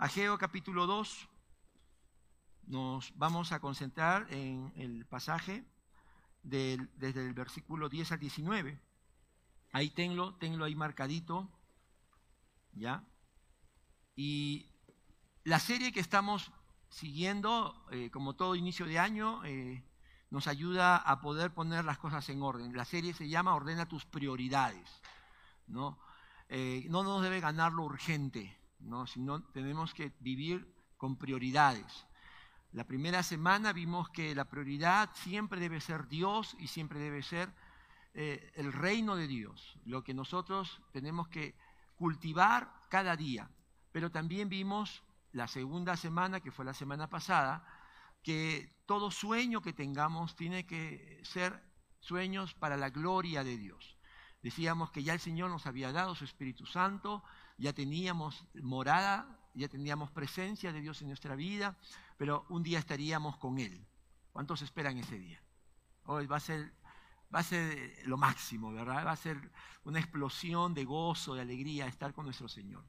[0.00, 1.28] Ageo capítulo 2,
[2.68, 5.62] nos vamos a concentrar en el pasaje
[6.42, 8.80] desde el versículo 10 al 19.
[9.72, 11.50] Ahí tenlo, tenlo ahí marcadito,
[12.72, 13.04] ¿ya?
[14.16, 14.70] Y
[15.44, 16.50] la serie que estamos
[16.88, 19.84] siguiendo, eh, como todo inicio de año, eh,
[20.30, 22.74] nos ayuda a poder poner las cosas en orden.
[22.74, 25.02] La serie se llama Ordena tus prioridades,
[25.66, 25.98] ¿no?
[26.48, 29.06] Eh, no nos debe ganar lo urgente, ¿no?
[29.06, 32.06] Sino tenemos que vivir con prioridades.
[32.72, 37.52] La primera semana vimos que la prioridad siempre debe ser Dios y siempre debe ser
[38.14, 41.54] eh, el reino de Dios, lo que nosotros tenemos que
[41.96, 43.50] cultivar cada día.
[43.92, 45.02] Pero también vimos
[45.32, 47.64] la segunda semana, que fue la semana pasada,
[48.22, 51.62] que todo sueño que tengamos tiene que ser
[52.00, 53.96] sueños para la gloria de Dios.
[54.42, 57.22] Decíamos que ya el Señor nos había dado su Espíritu Santo,
[57.60, 61.76] ya teníamos morada, ya teníamos presencia de Dios en nuestra vida,
[62.16, 63.86] pero un día estaríamos con Él.
[64.32, 65.42] ¿Cuántos esperan ese día?
[66.04, 66.72] Hoy va a ser,
[67.32, 69.04] va a ser lo máximo, ¿verdad?
[69.04, 69.52] Va a ser
[69.84, 72.84] una explosión de gozo, de alegría estar con nuestro Señor.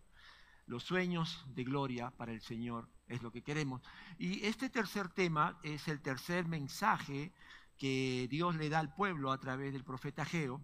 [0.67, 3.81] Los sueños de gloria para el Señor es lo que queremos.
[4.17, 7.33] Y este tercer tema es el tercer mensaje
[7.77, 10.61] que Dios le da al pueblo a través del profeta Geo.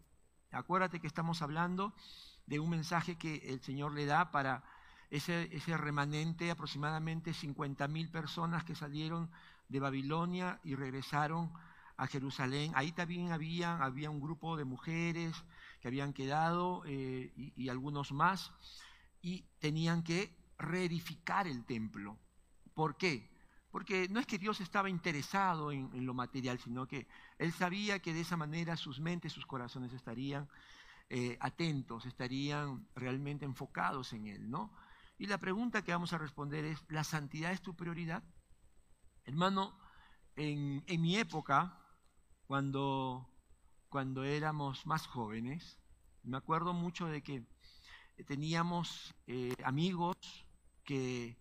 [0.51, 1.93] Acuérdate que estamos hablando
[2.47, 4.63] de un mensaje que el Señor le da para
[5.11, 9.29] ese, ese remanente, aproximadamente 50 mil personas que salieron
[9.69, 11.51] de Babilonia y regresaron
[11.97, 12.71] a Jerusalén.
[12.75, 15.35] Ahí también había, había un grupo de mujeres
[15.81, 18.51] que habían quedado eh, y, algunos más,
[19.21, 22.17] y tenían que reedificar el templo.
[22.73, 23.29] ¿Por qué?
[23.71, 28.13] Porque no es que Dios estaba interesado en, lo material, sino que Él sabía que
[28.13, 30.47] de esa manera sus mentes, sus corazones estarían
[31.09, 34.73] eh, atentos, estarían realmente enfocados en Él, ¿no?
[35.17, 38.23] Y la pregunta que vamos a responder es, ¿la santidad es tu prioridad?
[39.23, 39.79] Hermano,
[40.35, 41.79] en, mi época,
[42.45, 43.25] cuando,
[43.87, 45.79] cuando éramos más jóvenes,
[46.23, 47.45] me acuerdo mucho de que
[48.25, 50.17] teníamos eh, amigos
[50.83, 51.39] que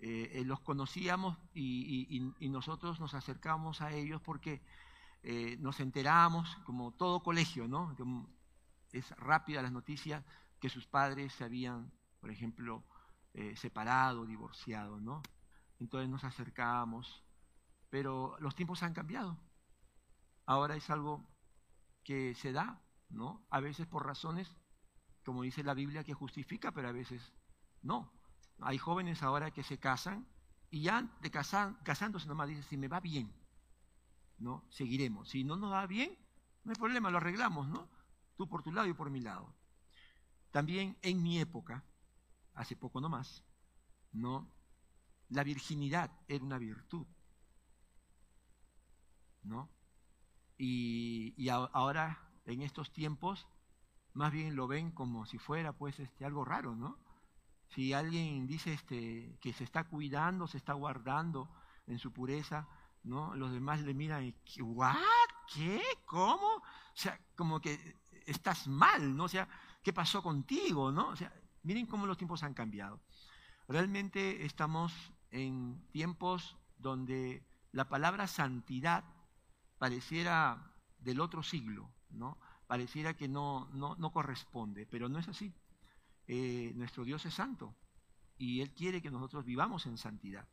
[0.00, 4.62] eh, los conocíamos y, nosotros nos acercábamos a ellos porque
[5.58, 7.94] nos enterábamos, como todo colegio, ¿no?
[8.96, 10.24] Es rápida las noticias
[10.58, 12.82] que sus padres se habían, por ejemplo,
[13.34, 15.22] eh, separado, divorciado, ¿no?
[15.78, 17.22] Entonces nos acercamos,
[17.90, 19.38] pero los tiempos han cambiado.
[20.46, 21.28] Ahora es algo
[22.04, 23.46] que se da, ¿no?
[23.50, 24.56] A veces por razones,
[25.26, 27.34] como dice la Biblia, que justifica, pero a veces
[27.82, 28.10] no.
[28.60, 30.26] Hay jóvenes ahora que se casan
[30.70, 33.30] y ya de casan, casándose nomás dicen, si me va bien,
[34.38, 34.64] ¿no?
[34.70, 35.28] Seguiremos.
[35.28, 36.16] Si no nos va bien,
[36.64, 37.94] no hay problema, lo arreglamos, ¿no?
[38.36, 39.54] Tú por tu lado y por mi lado.
[40.50, 41.84] También en mi época,
[42.54, 43.44] hace poco no más,
[44.12, 44.50] ¿no?
[45.28, 47.06] La virginidad era una virtud,
[49.42, 49.68] ¿no?
[50.58, 53.46] Y, ahora, en estos tiempos,
[54.14, 56.98] más bien lo ven como si fuera, pues, este, algo raro, ¿no?
[57.68, 61.50] Si alguien dice este, que se está cuidando, se está guardando
[61.86, 62.68] en su pureza,
[63.02, 63.34] ¿no?
[63.34, 64.96] Los demás le miran y, ¿what?
[65.52, 65.82] ¿Qué?
[66.06, 66.56] ¿Cómo?
[66.56, 66.62] O
[66.94, 69.24] sea, como que estás mal, ¿no?
[69.24, 69.48] O sea,
[69.82, 71.08] ¿qué pasó contigo, no?
[71.08, 71.32] O sea,
[71.66, 73.00] Miren cómo los tiempos han cambiado.
[73.66, 74.92] Realmente estamos
[75.32, 79.02] en tiempos donde la palabra santidad
[79.76, 82.38] pareciera del otro siglo, ¿no?
[82.68, 85.52] Pareciera que no, no, corresponde, pero no es así.
[86.28, 87.74] Eh, nuestro Dios es santo
[88.38, 90.46] y Él quiere que nosotros vivamos en santidad.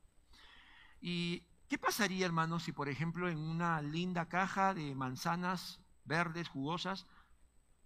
[0.99, 7.05] ¿Y qué pasaría, hermanos, si por ejemplo en una linda caja de manzanas verdes, jugosas,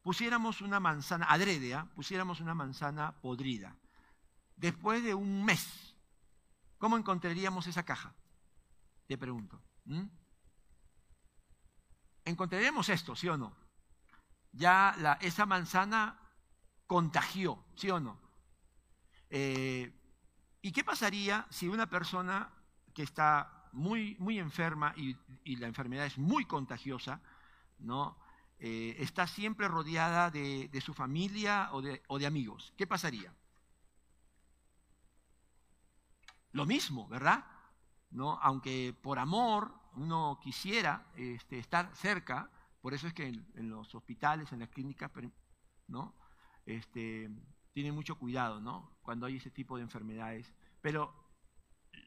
[0.07, 1.85] pusiéramos una manzana, adrede, ¿ah?
[1.93, 3.75] pusiéramos una manzana podrida,
[4.55, 5.97] después de un mes,
[6.77, 8.15] ¿cómo encontraríamos esa caja?
[9.05, 9.61] Te pregunto.
[12.23, 13.53] Encontraríamos esto, ¿sí o no?
[14.53, 16.17] Ya la, esa manzana
[16.85, 18.17] contagió, ¿sí o no?
[19.29, 19.93] Eh,
[20.61, 22.49] ¿Y qué pasaría si una persona
[22.93, 27.19] que está muy, muy enferma y, y la enfermedad es muy contagiosa,
[27.79, 28.25] ¿no?
[28.59, 32.73] Eh, está siempre rodeada de, su familia o de, amigos.
[32.75, 33.33] ¿Qué pasaría?
[36.53, 37.45] Lo mismo, ¿verdad?
[38.09, 38.39] ¿No?
[38.41, 42.49] Aunque por amor uno quisiera este, estar cerca,
[42.81, 45.11] por eso es que en, los hospitales, en las clínicas,
[45.87, 46.15] ¿no?
[46.65, 47.29] Este,
[47.73, 48.97] tienen mucho cuidado, ¿no?
[49.03, 50.51] Cuando hay ese tipo de enfermedades.
[50.81, 51.13] Pero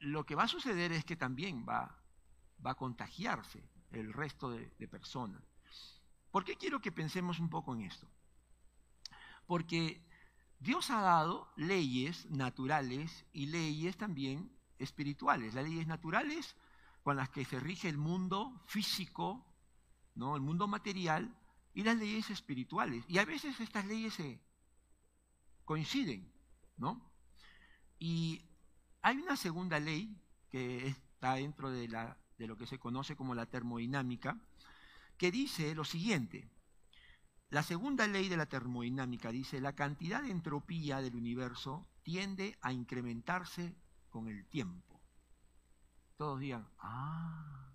[0.00, 2.02] lo que va a suceder es que también va,
[2.64, 3.62] va a contagiarse
[3.93, 5.50] el resto de personas.
[6.30, 8.08] ¿Por qué quiero que pensemos un poco en esto?
[9.46, 10.02] Porque
[10.60, 15.54] Dios ha dado leyes naturales y leyes también espirituales.
[15.54, 16.56] Las leyes naturales
[17.02, 19.44] con las que se rige el mundo físico,
[20.14, 20.36] ¿no?
[20.36, 21.34] el mundo material,
[21.72, 23.04] y las leyes espirituales.
[23.08, 24.16] Y a veces estas leyes
[25.64, 26.30] coinciden,
[26.76, 27.00] ¿no?
[27.98, 28.42] Y
[29.02, 30.16] hay una segunda ley
[30.50, 31.88] que está dentro de
[32.38, 34.36] lo que se conoce como la termodinámica,
[35.20, 36.49] que dice lo siguiente.
[37.50, 42.72] La segunda ley de la termodinámica dice, la cantidad de entropía del universo tiende a
[42.72, 43.76] incrementarse
[44.08, 44.99] con el tiempo.
[46.17, 47.70] Todos digan, ah,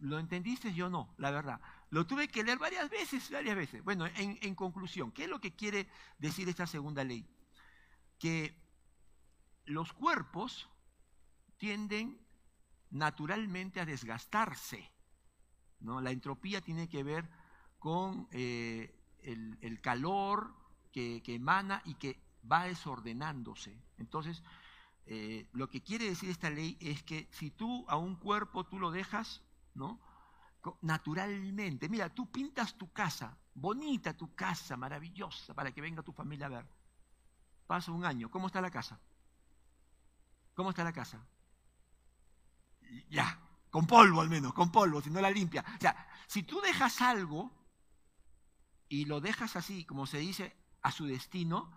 [0.00, 0.74] ¿lo entendiste?
[0.74, 1.60] Yo no, la verdad.
[1.90, 3.84] Lo tuve que leer varias veces, varias veces.
[3.84, 7.24] Bueno, en, en conclusión, ¿qué es lo que quiere decir esta segunda ley?
[8.18, 8.60] Que
[9.66, 10.68] los cuerpos
[11.58, 12.20] tienden
[12.90, 14.90] naturalmente a desgastarse.
[15.82, 16.00] ¿No?
[16.00, 17.28] La entropía tiene que ver
[17.78, 20.54] con eh, el, calor
[20.92, 22.20] que, emana y que
[22.50, 23.76] va desordenándose.
[23.98, 24.42] Entonces,
[25.06, 28.78] eh, lo que quiere decir esta ley es que si tú a un cuerpo tú
[28.78, 29.42] lo dejas,
[29.74, 30.00] ¿no?
[30.80, 36.46] Naturalmente, mira, tú pintas tu casa, bonita tu casa, maravillosa, para que venga tu familia
[36.46, 36.68] a ver.
[37.66, 39.00] Pasa un año, ¿cómo está la casa?
[40.54, 41.26] ¿Cómo está la casa?
[43.08, 43.40] Ya,
[43.72, 45.64] con polvo al menos, con polvo, si no la limpia.
[45.66, 47.50] O sea, si tú dejas algo
[48.86, 51.70] y lo dejas así, como se dice, a su destino,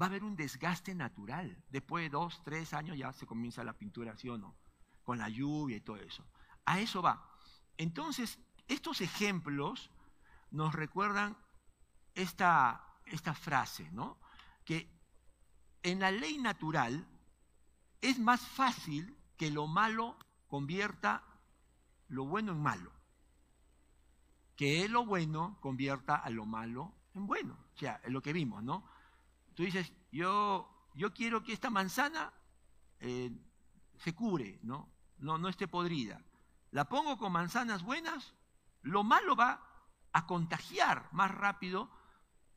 [0.00, 1.60] va a haber un desgaste natural.
[1.68, 4.56] Después de dos, tres años ya se comienza la pintura, ¿sí o no?
[5.02, 6.24] Con la lluvia y todo eso.
[6.66, 7.28] A eso va.
[7.78, 8.38] Entonces,
[8.68, 9.90] estos ejemplos
[10.52, 11.36] nos recuerdan
[12.14, 14.20] esta, esta frase, ¿no?
[14.64, 14.88] Que
[15.82, 17.08] en la ley natural
[18.00, 20.16] es más fácil que lo malo
[20.54, 21.24] convierta
[22.06, 22.92] lo bueno en malo
[24.54, 27.58] que lo bueno convierta a lo malo en bueno.
[27.74, 28.88] O sea, es lo que vimos, ¿no?
[29.54, 32.32] Tú dices, yo, yo quiero que esta manzana
[33.00, 33.32] eh,
[33.98, 34.88] se cure, ¿no?
[35.18, 35.38] ¿no?
[35.38, 36.24] No esté podrida.
[36.70, 38.32] La pongo con manzanas buenas,
[38.82, 39.60] lo malo va
[40.12, 41.90] a contagiar más rápido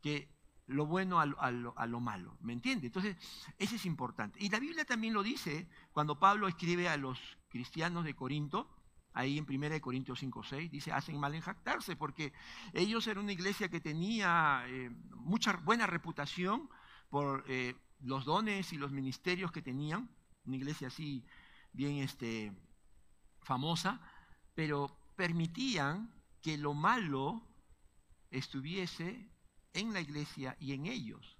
[0.03, 0.31] que
[0.67, 2.37] lo bueno a lo, a lo, malo.
[2.41, 2.85] ¿Me entiende?
[2.85, 3.17] Entonces,
[3.57, 4.37] eso es importante.
[4.39, 8.69] Y la Biblia también lo dice cuando Pablo escribe a los cristianos de Corinto,
[9.13, 12.33] ahí en 1 Corintios 5, 6, dice, hacen mal en jactarse, porque
[12.73, 16.69] ellos eran una iglesia que tenía eh, mucha buena reputación
[17.09, 20.09] por eh, los dones y los ministerios que tenían,
[20.45, 21.25] una iglesia así
[21.73, 22.53] bien este,
[23.41, 24.01] famosa,
[24.53, 27.41] pero permitían que lo malo
[28.29, 29.29] estuviese
[29.73, 31.36] en la iglesia y en ellos.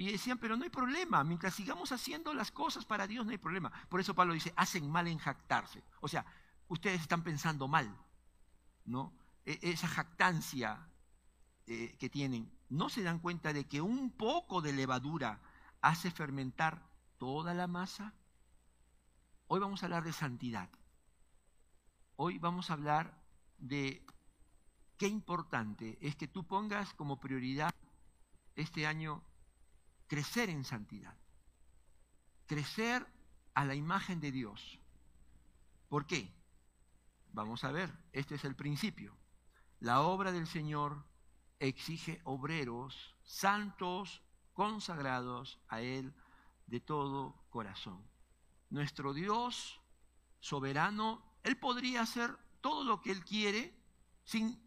[0.00, 3.36] Y decían, pero no hay problema, mientras sigamos haciendo las cosas para Dios no hay
[3.36, 3.70] problema.
[3.90, 5.84] Por eso Pablo dice, hacen mal en jactarse.
[6.00, 6.24] O sea,
[6.68, 7.94] ustedes están pensando mal,
[8.86, 9.12] ¿no?
[9.44, 10.88] E, esa jactancia
[11.66, 15.38] eh, que tienen, ¿no se dan cuenta de que un poco de levadura
[15.82, 16.82] hace fermentar
[17.18, 18.14] toda la masa?
[19.48, 20.70] Hoy vamos a hablar de santidad.
[22.16, 23.22] Hoy vamos a hablar
[23.58, 24.02] de
[24.96, 27.74] qué importante es que tú pongas como prioridad
[28.56, 29.22] este año
[30.10, 31.16] crecer en santidad,
[32.46, 33.06] crecer
[33.54, 34.80] a la imagen de Dios.
[35.88, 36.34] ¿Por qué?
[37.32, 39.16] Vamos a ver, este es el principio.
[39.78, 41.04] La obra del Señor
[41.60, 44.20] exige obreros santos,
[44.52, 46.12] consagrados a Él
[46.66, 48.04] de todo corazón.
[48.68, 49.80] Nuestro Dios
[50.40, 53.80] soberano, Él podría hacer todo lo que Él quiere
[54.24, 54.60] sin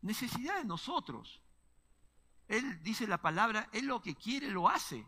[0.00, 1.39] necesidad de nosotros.
[2.50, 5.06] Él dice la palabra, Él lo que quiere lo hace.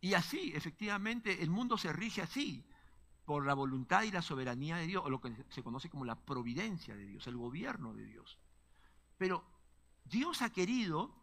[0.00, 2.66] Y así, efectivamente, el mundo se rige así
[3.26, 6.24] por la voluntad y la soberanía de Dios, o lo que se conoce como la
[6.24, 8.38] providencia de Dios, el gobierno de Dios.
[9.18, 9.44] Pero
[10.06, 11.14] Dios ha querido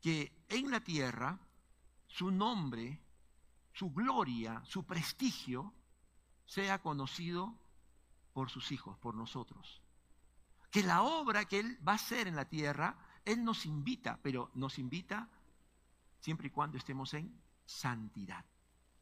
[0.00, 1.40] que en la tierra
[2.06, 3.02] su nombre,
[3.72, 5.74] su gloria, su prestigio
[6.46, 7.58] sea conocido
[8.32, 9.82] por sus hijos, por nosotros.
[10.70, 14.50] Que la obra que Él va a hacer en la tierra, Él nos invita, pero
[14.54, 15.28] nos invita
[16.20, 18.44] siempre y cuando estemos en santidad.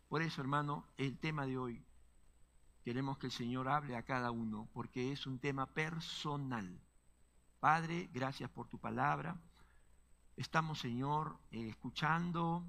[0.08, 1.84] Por eso, hermano, el tema de hoy
[2.88, 6.80] Queremos que el Señor hable a cada uno porque es un tema personal.
[7.60, 9.36] Padre, gracias por tu palabra.
[10.38, 12.64] Estamos, Señor, eh, escuchando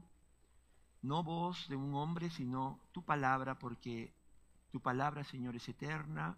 [1.04, 4.14] no voz de un hombre, sino tu palabra, porque
[4.72, 6.36] tu palabra, Señor, es eterna,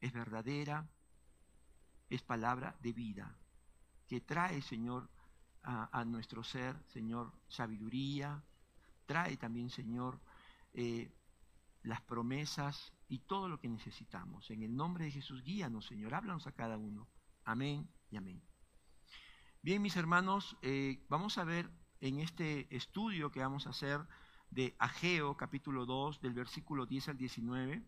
[0.00, 0.86] es verdadera,
[2.10, 3.36] es palabra de vida,
[4.08, 5.08] que trae, Señor,
[5.62, 8.42] a, nuestro ser, Señor, sabiduría,
[9.04, 10.18] trae también, Señor,
[10.72, 11.12] eh,
[11.82, 14.50] las promesas y todo lo que necesitamos.
[14.50, 17.06] En el nombre de Jesús, guíanos, Señor, háblanos a cada uno.
[17.44, 18.42] Amén y amén.
[19.60, 24.00] Bien, mis hermanos, eh, vamos a ver en este estudio que vamos a hacer
[24.50, 27.82] de Ageo, capítulo 2, del versículo 10 al 19,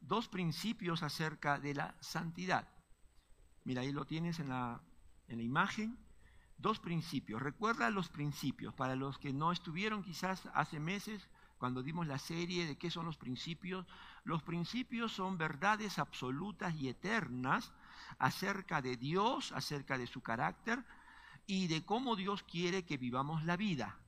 [0.00, 2.68] dos principios acerca de la santidad.
[3.62, 4.82] Mira, ahí lo tienes en la,
[5.30, 5.96] en la imagen.
[6.58, 7.40] Dos principios.
[7.40, 8.74] Recuerda los principios.
[8.74, 11.26] Para los que no estuvieron quizás hace meses,
[11.58, 13.86] cuando dimos la serie de qué son los principios,
[14.24, 17.72] los principios son verdades absolutas y eternas
[18.18, 20.84] acerca de Dios, acerca de su carácter
[21.46, 23.98] y de cómo Dios quiere que vivamos la vida.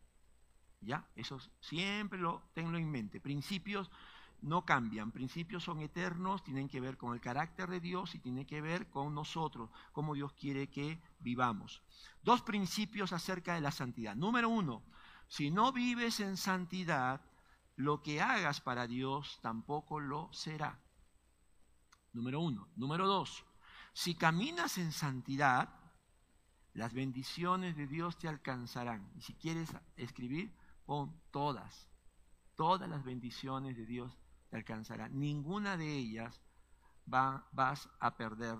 [0.80, 1.06] ¿Ya?
[1.14, 3.20] Eso siempre lo tengo en mente.
[3.20, 3.90] Principios
[4.42, 8.44] no cambian, principios son eternos, tienen que ver con el carácter de Dios y tienen
[8.44, 11.82] que ver con nosotros, cómo Dios quiere que vivamos.
[12.22, 14.16] Dos principios acerca de la santidad.
[14.16, 14.82] Número uno,
[15.28, 17.20] si no vives en santidad,
[17.76, 20.78] lo que hagas para Dios tampoco lo será.
[22.12, 22.68] Número uno.
[22.76, 23.44] Número dos,
[23.92, 25.68] si caminas en santidad,
[26.74, 29.10] las bendiciones de Dios te alcanzarán.
[29.16, 31.88] Y si quieres escribir, pon todas.
[32.56, 34.18] Todas las bendiciones de Dios
[34.52, 35.18] te alcanzarán.
[35.18, 36.42] Ninguna de ellas
[37.12, 38.58] va, vas a perder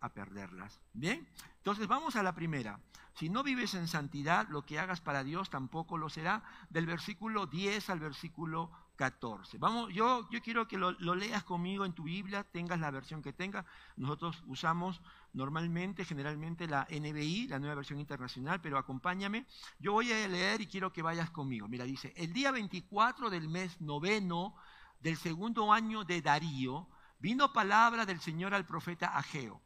[0.00, 0.80] a perderlas.
[0.92, 2.78] Bien, entonces vamos a la primera.
[3.14, 6.44] Si no vives en santidad, lo que hagas para Dios tampoco lo será.
[6.70, 9.58] Del versículo 10 al versículo 14.
[9.58, 13.32] Vamos, yo, yo quiero que lo, leas conmigo en tu Biblia, tengas la versión que
[13.32, 13.64] tengas.
[13.96, 15.00] Nosotros usamos
[15.32, 19.46] normalmente, generalmente la NBI, la nueva versión internacional, pero acompáñame.
[19.78, 21.66] Yo voy a leer y quiero que vayas conmigo.
[21.66, 24.54] Mira, dice, el día 24 del mes noveno
[25.00, 26.88] del segundo año de Darío,
[27.18, 29.62] vino palabra del Señor al profeta Ageo.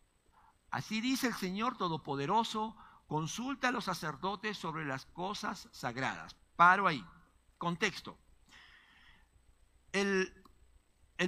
[0.70, 6.34] Así dice el Señor Todopoderoso, consulta a los sacerdotes sobre las cosas sagradas.
[6.56, 7.04] Paro ahí.
[7.58, 8.18] Contexto.
[9.92, 10.32] El,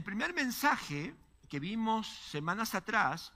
[0.03, 1.15] primer mensaje
[1.49, 3.33] que vimos semanas atrás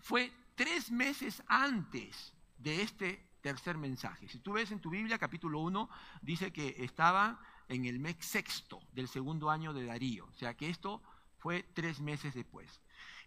[0.00, 4.28] fue tres meses antes de este tercer mensaje.
[4.28, 5.88] Si tú ves en tu Biblia, capítulo 1,
[6.20, 7.40] dice que estaba
[7.72, 10.26] en el mes sexto del segundo año de Darío.
[10.26, 11.02] O sea que esto
[11.38, 12.80] fue tres meses después.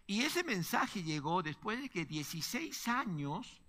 [0.06, 3.60] Y ese mensaje llegó después de que 16 años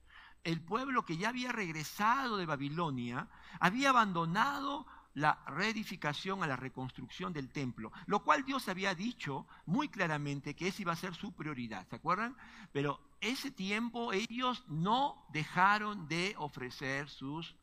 [0.44, 3.28] el pueblo que ya había regresado de Babilonia
[3.60, 9.90] había abandonado la reedificación, a la reconstrucción del templo, lo cual Dios había dicho muy
[9.90, 12.38] claramente que esa iba a ser su prioridad, ¿se acuerdan?
[12.72, 17.56] Pero ese tiempo ellos no dejaron de ofrecer sus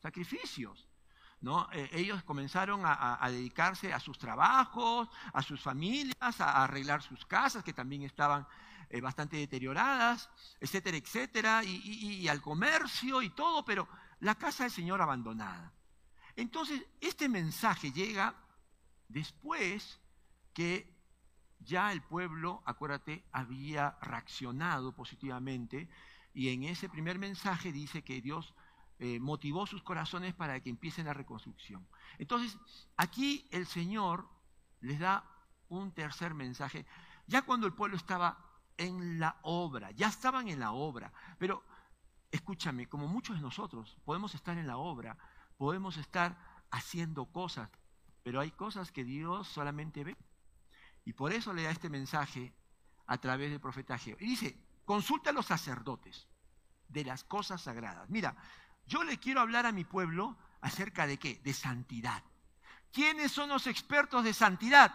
[0.00, 0.88] sacrificios.
[1.44, 1.68] ¿No?
[1.72, 7.62] Eh, ellos comenzaron a, dedicarse a sus trabajos, a sus familias, a, arreglar sus casas,
[7.62, 8.46] que también estaban
[8.88, 13.86] eh, bastante deterioradas, etcétera, etcétera, y al comercio y todo, pero
[14.20, 15.70] la casa del Señor abandonada.
[16.34, 18.34] Entonces, este mensaje llega
[19.08, 20.00] después
[20.54, 20.92] que
[21.60, 25.88] ya el pueblo, acuérdate, había reaccionado positivamente
[26.32, 28.54] y en ese primer mensaje dice que Dios
[28.98, 31.86] eh, motivó sus corazones para que empiecen la reconstrucción.
[32.18, 32.58] Entonces,
[32.96, 34.28] aquí el Señor
[34.80, 35.24] les da
[35.68, 36.86] un tercer mensaje,
[37.26, 38.38] ya cuando el pueblo estaba
[38.76, 41.64] en la obra, ya estaban en la obra, pero
[42.30, 45.16] escúchame, como muchos de nosotros podemos estar en la obra,
[45.56, 46.36] podemos estar
[46.70, 47.70] haciendo cosas,
[48.22, 50.16] pero hay cosas que Dios solamente ve.
[51.04, 52.54] Y por eso le da este mensaje
[53.06, 54.16] a través del profeta Geo.
[54.18, 56.26] Y dice, consulta a los sacerdotes
[56.88, 58.08] de las cosas sagradas.
[58.08, 58.36] Mira,
[58.86, 61.40] yo le quiero hablar a mi pueblo acerca de qué?
[61.44, 62.22] De santidad.
[62.92, 64.94] ¿Quiénes son los expertos de santidad?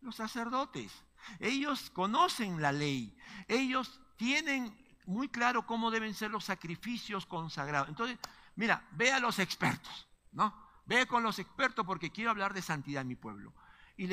[0.00, 0.92] Los sacerdotes.
[1.38, 3.16] Ellos conocen la ley.
[3.48, 7.88] Ellos tienen muy claro cómo deben ser los sacrificios consagrados.
[7.88, 8.18] Entonces,
[8.56, 10.54] Mira, ve a los expertos, ¿no?
[10.84, 13.54] Ve con los expertos porque quiero hablar de santidad en mi pueblo.
[13.96, 14.06] Y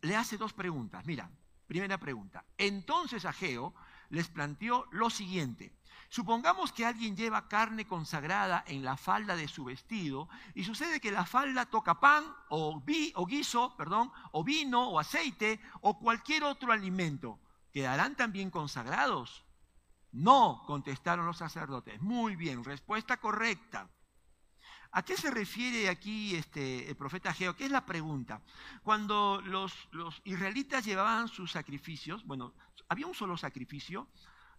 [0.00, 1.04] le, hace dos preguntas.
[1.06, 1.30] Mira,
[1.66, 2.44] primera pregunta.
[2.58, 3.74] Entonces Ageo
[4.10, 5.72] les planteó lo siguiente.
[6.12, 11.10] Supongamos que alguien lleva carne consagrada en la falda de su vestido y sucede que
[11.10, 16.44] la falda toca pan o, vi, o guiso, perdón, o vino o aceite o cualquier
[16.44, 17.40] otro alimento.
[17.72, 19.42] ¿Quedarán también consagrados?
[20.10, 21.98] No, contestaron los sacerdotes.
[22.02, 23.88] Muy bien, respuesta correcta.
[24.90, 27.56] ¿A qué se refiere aquí este, el profeta Geo?
[27.56, 28.42] ¿Qué es la pregunta?
[28.82, 32.52] Cuando los, los israelitas llevaban sus sacrificios, bueno,
[32.90, 34.08] había un solo sacrificio,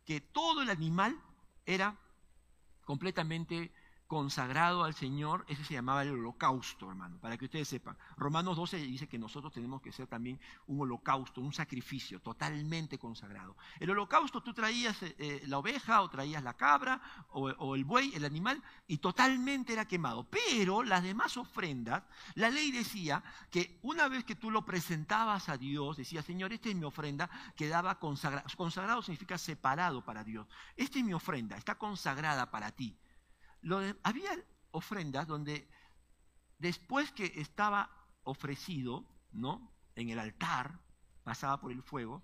[0.03, 1.15] que todo el animal
[1.65, 1.97] era
[2.85, 3.71] completamente
[4.13, 7.97] consagrado al Señor, ese se llamaba el holocausto, hermano, para que ustedes sepan.
[8.15, 13.57] Romanos 12 dice que nosotros tenemos que ser también un holocausto, un sacrificio totalmente consagrado.
[13.79, 17.01] El holocausto tú traías eh, eh, la oveja o traías la cabra
[17.31, 20.29] o, o el buey, el animal, y totalmente era quemado.
[20.29, 22.03] Pero las demás ofrendas,
[22.35, 26.69] la ley decía que una vez que tú lo presentabas a Dios, decía, Señor, esta
[26.69, 28.45] es mi ofrenda, quedaba consagrado.
[28.55, 30.45] Consagrado significa separado para Dios.
[30.77, 32.95] Esta es mi ofrenda, está consagrada para ti
[34.03, 34.31] había
[34.71, 35.67] ofrendas donde
[36.57, 37.89] después que estaba
[38.23, 39.71] ofrecido, ¿no?
[39.95, 40.79] En el altar,
[41.23, 42.23] pasaba por el fuego,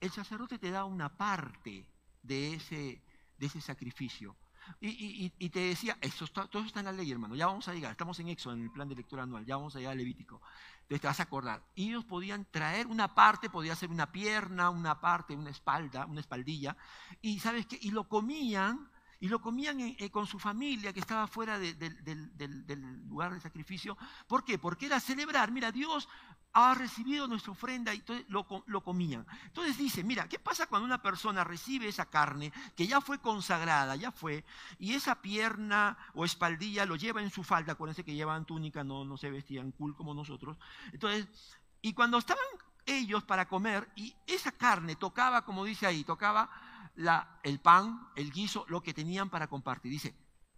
[0.00, 1.88] el sacerdote te da una parte
[2.22, 3.02] de ese,
[3.36, 4.36] de ese sacrificio.
[4.80, 7.92] Y, te decía, eso todo eso está en la ley, hermano, ya vamos a llegar,
[7.92, 10.42] estamos en Éxodo, en el plan de lectura anual, ya vamos a llegar al Levítico.
[10.82, 11.64] Entonces te vas a acordar.
[11.74, 16.20] Y ellos podían traer una parte, podía ser una pierna, una parte, una espalda, una
[16.20, 16.76] espaldilla,
[17.22, 17.78] y ¿sabes qué?
[17.80, 18.90] Y lo comían
[19.20, 23.96] y lo comían eh, con su familia que estaba fuera del lugar de sacrificio.
[24.26, 24.58] ¿Por qué?
[24.58, 26.08] Porque era celebrar, mira, Dios
[26.52, 29.26] ha recibido nuestra ofrenda y lo, lo, comían.
[29.44, 33.96] Entonces dice, mira, ¿qué pasa cuando una persona recibe esa carne que ya fue consagrada,
[33.96, 34.44] ya fue,
[34.78, 37.72] y esa pierna o espaldilla lo lleva en su falda?
[37.72, 40.56] Acuérdense que llevaban túnica, no, no se vestían cool como nosotros.
[40.92, 41.28] Entonces,
[41.82, 42.44] y cuando estaban
[42.86, 46.50] ellos para comer, y esa carne tocaba, como dice ahí, tocaba
[47.42, 49.92] el pan, el guiso, lo que tenían para compartir.
[49.92, 50.14] Dice,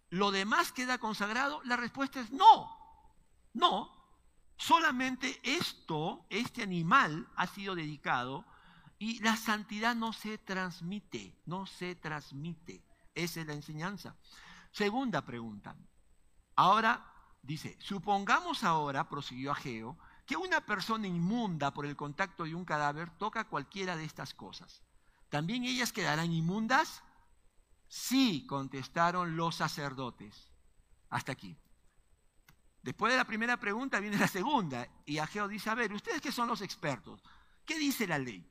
[0.09, 1.61] ¿lo demás queda consagrado?
[1.63, 2.69] La respuesta es no,
[3.53, 4.01] no.
[4.57, 8.45] Solamente esto, este animal ha sido dedicado
[8.99, 12.83] y la santidad no se transmite, no se transmite.
[13.15, 14.15] Esa es la enseñanza.
[14.71, 15.75] Segunda pregunta.
[16.55, 17.05] Ahora
[17.41, 23.09] dice, supongamos ahora, prosiguió Ageo, que una persona inmunda por el contacto de un cadáver
[23.17, 24.83] toca cualquiera de estas cosas.
[25.31, 27.01] ¿También ellas quedarán inmundas?
[27.87, 30.51] Sí, contestaron los sacerdotes.
[31.09, 31.57] Hasta aquí.
[32.83, 34.85] Después de la primera pregunta viene la segunda.
[35.05, 37.23] Y Ageo dice, a ver, ustedes que son los expertos,
[37.65, 38.45] ¿qué dice la ley?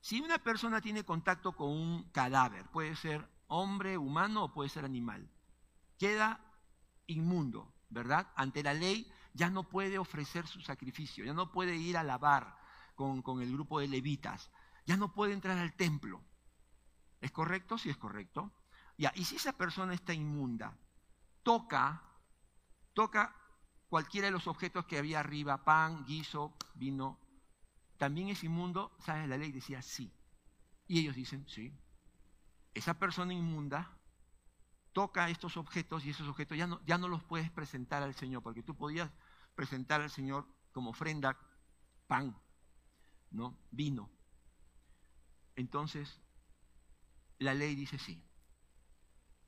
[0.00, 4.86] Si una persona tiene contacto con un cadáver, puede ser hombre, humano o puede ser
[4.86, 5.30] animal,
[5.98, 6.40] queda
[7.08, 8.32] inmundo, ¿verdad?
[8.36, 12.56] Ante la ley ya no puede ofrecer su sacrificio, ya no puede ir a lavar
[12.94, 14.50] con, con el grupo de levitas,
[14.86, 16.24] ya no puede entrar al templo.
[17.20, 17.76] ¿Es correcto?
[17.76, 18.52] Sí es correcto.
[18.96, 20.78] Y si esa persona está inmunda,
[21.42, 22.02] toca,
[22.94, 23.36] toca
[23.88, 27.20] cualquiera de los objetos que había arriba, pan, guiso, vino,
[27.98, 29.28] también es inmundo, ¿sabes?
[29.28, 30.12] La ley decía sí.
[30.86, 31.72] Y ellos dicen, sí.
[32.74, 33.98] Esa persona inmunda
[34.92, 38.42] toca estos objetos y esos objetos ya no, ya no los puedes presentar al Señor,
[38.42, 39.10] porque tú podías
[39.54, 41.38] presentar al Señor como ofrenda
[42.06, 42.38] pan,
[43.30, 43.58] ¿no?
[43.70, 44.15] Vino.
[45.56, 46.20] Entonces,
[47.38, 48.22] la ley dice sí.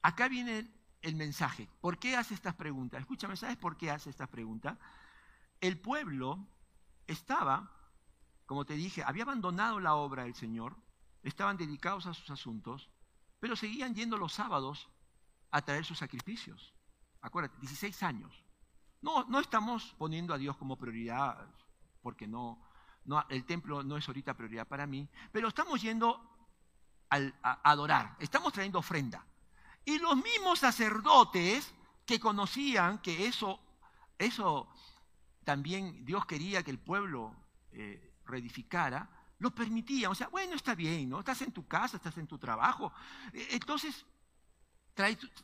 [0.02, 0.70] Acá viene
[1.02, 1.68] el mensaje.
[1.80, 3.00] ¿Por qué hace estas preguntas?
[3.00, 4.78] Escúchame, ¿sabes por qué hace estas preguntas?
[5.60, 6.46] El pueblo
[7.06, 7.70] estaba,
[8.46, 10.76] como te dije, había abandonado la obra del Señor,
[11.22, 12.90] estaban dedicados a sus asuntos,
[13.40, 14.88] pero seguían yendo los sábados
[15.50, 16.74] a traer sus sacrificios.
[17.20, 18.44] Acuérdate, 16 años.
[19.00, 21.48] No, no estamos poniendo a Dios como prioridad,
[22.02, 22.60] porque no,
[23.28, 26.20] el templo no es ahorita prioridad para mí, pero estamos yendo
[27.10, 29.24] a, adorar, estamos trayendo ofrenda.
[29.84, 31.72] Y los mismos sacerdotes
[32.04, 33.60] que conocían que eso,
[34.18, 34.68] eso
[35.44, 37.34] también Dios quería que el pueblo
[37.72, 40.10] eh, reedificara, lo permitían.
[40.12, 41.20] O sea, bueno, está bien, ¿no?
[41.20, 42.92] Estás en tu casa, estás en tu trabajo.
[43.32, 44.04] E, entonces,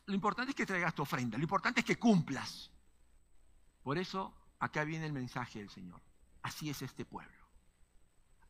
[0.07, 2.71] lo importante es que traigas tu ofrenda, lo importante es que cumplas.
[3.83, 6.01] Por eso, acá viene el mensaje del Señor.
[6.43, 7.44] Así es este pueblo.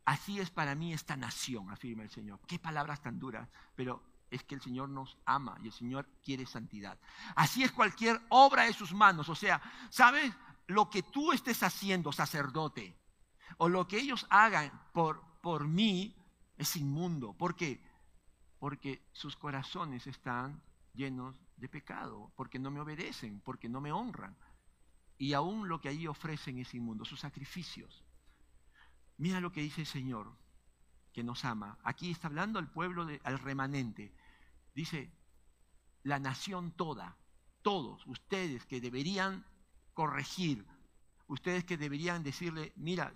[0.04, 2.40] Así es para mí esta nación, afirma el Señor.
[2.46, 6.44] Qué palabras tan duras, pero es que el Señor nos ama y el Señor quiere
[6.44, 6.98] santidad.
[7.34, 9.28] Así es cualquier obra de sus manos.
[9.28, 10.32] O sea, ¿sabes?
[10.66, 12.96] Lo que tú estés haciendo, sacerdote,
[13.58, 16.14] o lo que ellos hagan por, por mí,
[16.56, 17.32] es inmundo.
[17.34, 17.80] ¿Por qué?
[18.58, 20.62] Porque sus corazones están
[20.94, 24.36] llenos de pecado, porque no me obedecen, porque no me honran.
[25.18, 28.03] Y aún lo que allí ofrecen es inmundo, sus sacrificios.
[29.16, 30.36] Mira lo que dice el Señor,
[31.12, 31.78] que nos ama.
[31.84, 34.12] Aquí está hablando al pueblo, al remanente.
[34.74, 35.12] Dice,
[36.02, 37.16] la nación toda,
[37.62, 39.46] todos, ustedes que deberían
[39.92, 40.66] corregir,
[41.28, 43.12] ustedes que deberían decirle, mira,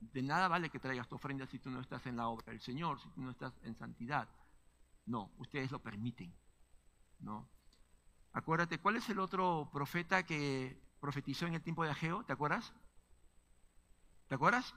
[0.00, 2.60] de nada vale que traigas tu ofrenda si tú no estás en la obra del
[2.60, 4.28] Señor, si tú no estás en santidad.
[5.06, 6.34] No, ustedes lo permiten.
[7.20, 7.48] ¿no?
[8.32, 12.24] Acuérdate, ¿cuál es el otro profeta que profetizó en el tiempo de Ageo?
[12.24, 12.72] ¿Te acuerdas?
[14.28, 14.74] ¿Te acuerdas?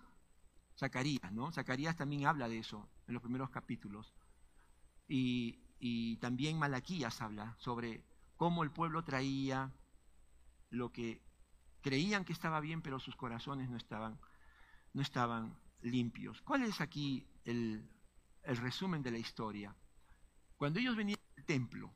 [0.78, 1.52] Zacarías, ¿no?
[1.52, 4.14] Zacarías también habla de eso en los primeros capítulos.
[5.08, 5.60] Y,
[6.22, 8.06] también Malaquías habla sobre
[8.38, 9.74] cómo el pueblo traía
[10.70, 11.22] lo que
[11.82, 14.18] creían que estaba bien, pero sus corazones no estaban,
[14.94, 16.42] no estaban limpios.
[16.42, 17.86] ¿Cuál es aquí el,
[18.44, 19.76] el resumen de la historia?
[20.56, 21.94] Cuando ellos venían al templo,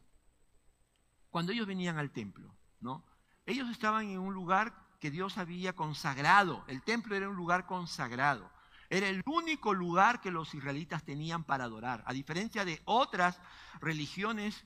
[1.30, 3.06] cuando ellos venían al templo, ¿no?
[3.46, 6.66] Ellos estaban en un lugar que Dios había consagrado.
[6.68, 8.52] El templo era un lugar consagrado.
[8.90, 12.04] Era el único lugar que los israelitas tenían para adorar.
[12.06, 13.40] A diferencia de otras
[13.82, 14.66] religiones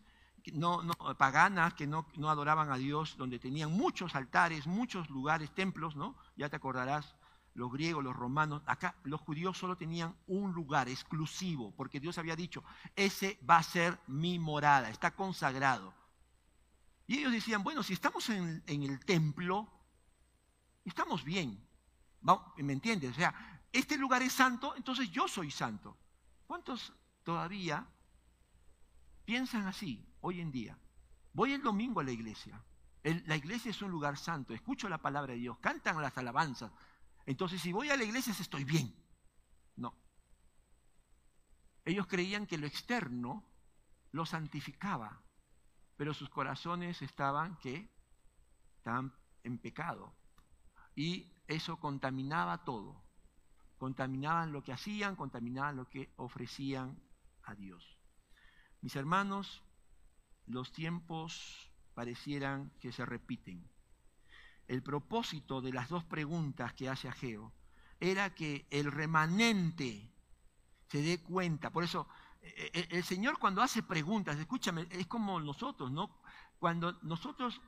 [0.54, 0.82] no,
[1.18, 6.16] paganas que no, no, adoraban a Dios, donde tenían muchos altares, muchos lugares, templos, ¿no?
[6.36, 7.16] Ya te acordarás,
[7.54, 12.36] los griegos, los romanos, acá los judíos solo tenían un lugar exclusivo, porque Dios había
[12.36, 12.64] dicho,
[12.96, 15.94] ese va a ser mi morada, está consagrado.
[17.08, 19.68] Y ellos decían, bueno, si estamos en, en el templo,
[20.86, 21.60] estamos bien.
[22.58, 23.12] ¿Me entiendes?
[23.12, 25.98] O sea, este lugar es santo, entonces yo soy santo.
[26.46, 27.88] ¿Cuántos todavía
[29.24, 30.78] piensan así hoy en día?
[31.34, 32.62] Voy el domingo a la iglesia.
[33.04, 36.72] la iglesia es un lugar santo, escucho la palabra de Dios, cantan las alabanzas.
[37.26, 38.94] Entonces, si voy a la iglesia, estoy bien.
[39.78, 39.96] No.
[41.86, 43.46] Ellos creían que lo externo
[44.12, 45.24] lo santificaba,
[45.96, 47.90] pero sus corazones estaban que
[48.78, 50.14] estaban en pecado
[50.96, 53.01] y eso contaminaba todo
[53.82, 57.02] contaminaban lo que hacían, contaminaban lo que ofrecían
[57.42, 57.98] a Dios.
[58.82, 59.64] Mis hermanos,
[60.46, 63.68] los tiempos parecieran que se repiten.
[64.68, 67.54] El propósito de las dos preguntas que hace Ageo
[68.00, 70.14] era que el remanente
[70.90, 71.72] se dé cuenta.
[71.72, 72.08] Por eso,
[72.40, 76.22] e, e, el Señor cuando hace preguntas, escúchame, es como nosotros, ¿no?
[76.60, 77.60] Cuando nosotros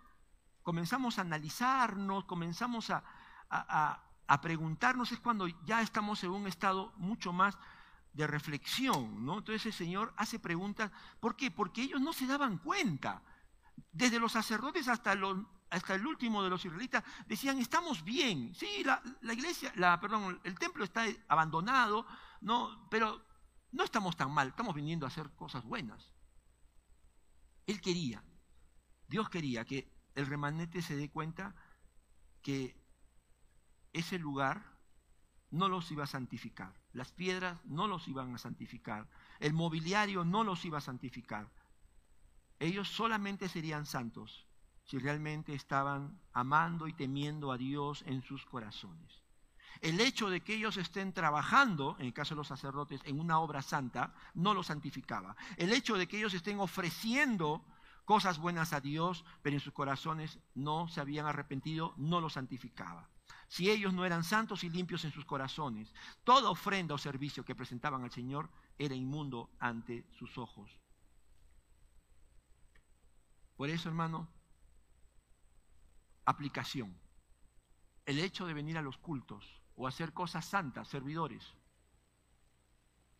[0.62, 3.04] comenzamos a analizarnos, comenzamos a,
[3.49, 7.57] a preguntarnos es cuando ya estamos en un estado mucho más
[8.13, 9.39] de reflexión, ¿no?
[9.39, 11.51] Entonces el Señor hace preguntas, ¿por qué?
[11.51, 13.23] Porque ellos no se daban cuenta.
[13.91, 19.33] Desde los sacerdotes hasta, el último de los israelitas decían, estamos bien, sí, la, la,
[19.33, 22.05] iglesia, la, perdón, el templo está abandonado,
[22.41, 23.25] no, pero
[23.71, 26.13] no estamos tan mal, estamos viniendo a hacer cosas buenas.
[27.65, 28.23] Él quería,
[29.07, 31.55] Dios quería que el remanente se dé cuenta
[32.43, 32.82] que
[33.93, 34.73] ese lugar
[35.51, 36.73] no los iba a santificar.
[36.93, 39.08] Las piedras no los iban a santificar.
[39.39, 41.47] El mobiliario no los iba a santificar.
[42.60, 44.47] Ellos solamente serían santos
[44.84, 49.21] si realmente estaban amando y temiendo a Dios en sus corazones.
[49.79, 53.39] El hecho de que ellos estén trabajando, en el caso de los sacerdotes, en una
[53.39, 55.36] obra santa, no los santificaba.
[55.58, 57.63] El hecho de que ellos estén ofreciendo
[58.06, 63.12] cosas buenas a Dios, pero en sus corazones no se habían arrepentido, no los santificaba
[63.47, 65.93] si ellos no eran santos y limpios en sus corazones.
[66.23, 70.71] Toda ofrenda o servicio que presentaban al Señor era inmundo ante sus ojos.
[73.56, 74.27] Por eso, hermano,
[76.25, 76.97] aplicación.
[78.06, 81.56] El hecho de venir a los cultos o hacer cosas santas, servidores,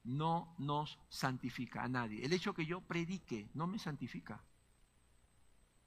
[0.04, 2.26] no nos santifica a nadie.
[2.26, 4.44] El hecho que yo predique no me santifica.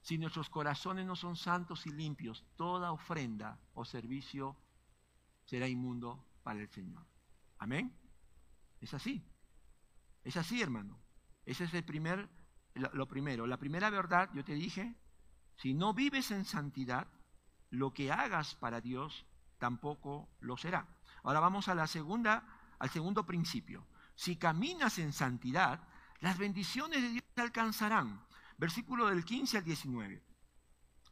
[0.06, 4.56] Si nuestros corazones no son santos y limpios, toda ofrenda o servicio
[5.46, 7.04] será inmundo para el Señor.
[7.58, 7.92] Amén.
[8.80, 9.20] Es así.
[10.22, 10.96] Es así, hermano.
[11.44, 12.28] Ese es el primer,
[12.74, 13.48] lo primero.
[13.48, 14.94] La primera verdad, yo te dije,
[15.56, 17.08] si no vives en santidad,
[17.70, 19.26] lo que hagas para Dios
[19.58, 20.86] tampoco lo será.
[21.24, 22.44] Ahora vamos a la segunda,
[22.78, 23.84] al segundo principio.
[24.14, 25.80] Si caminas en santidad,
[26.20, 28.24] las bendiciones de Dios te alcanzarán
[28.58, 30.22] versículo del 15 al 19.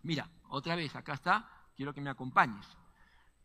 [0.02, 2.66] Mira, otra vez, acá está, quiero que me acompañes.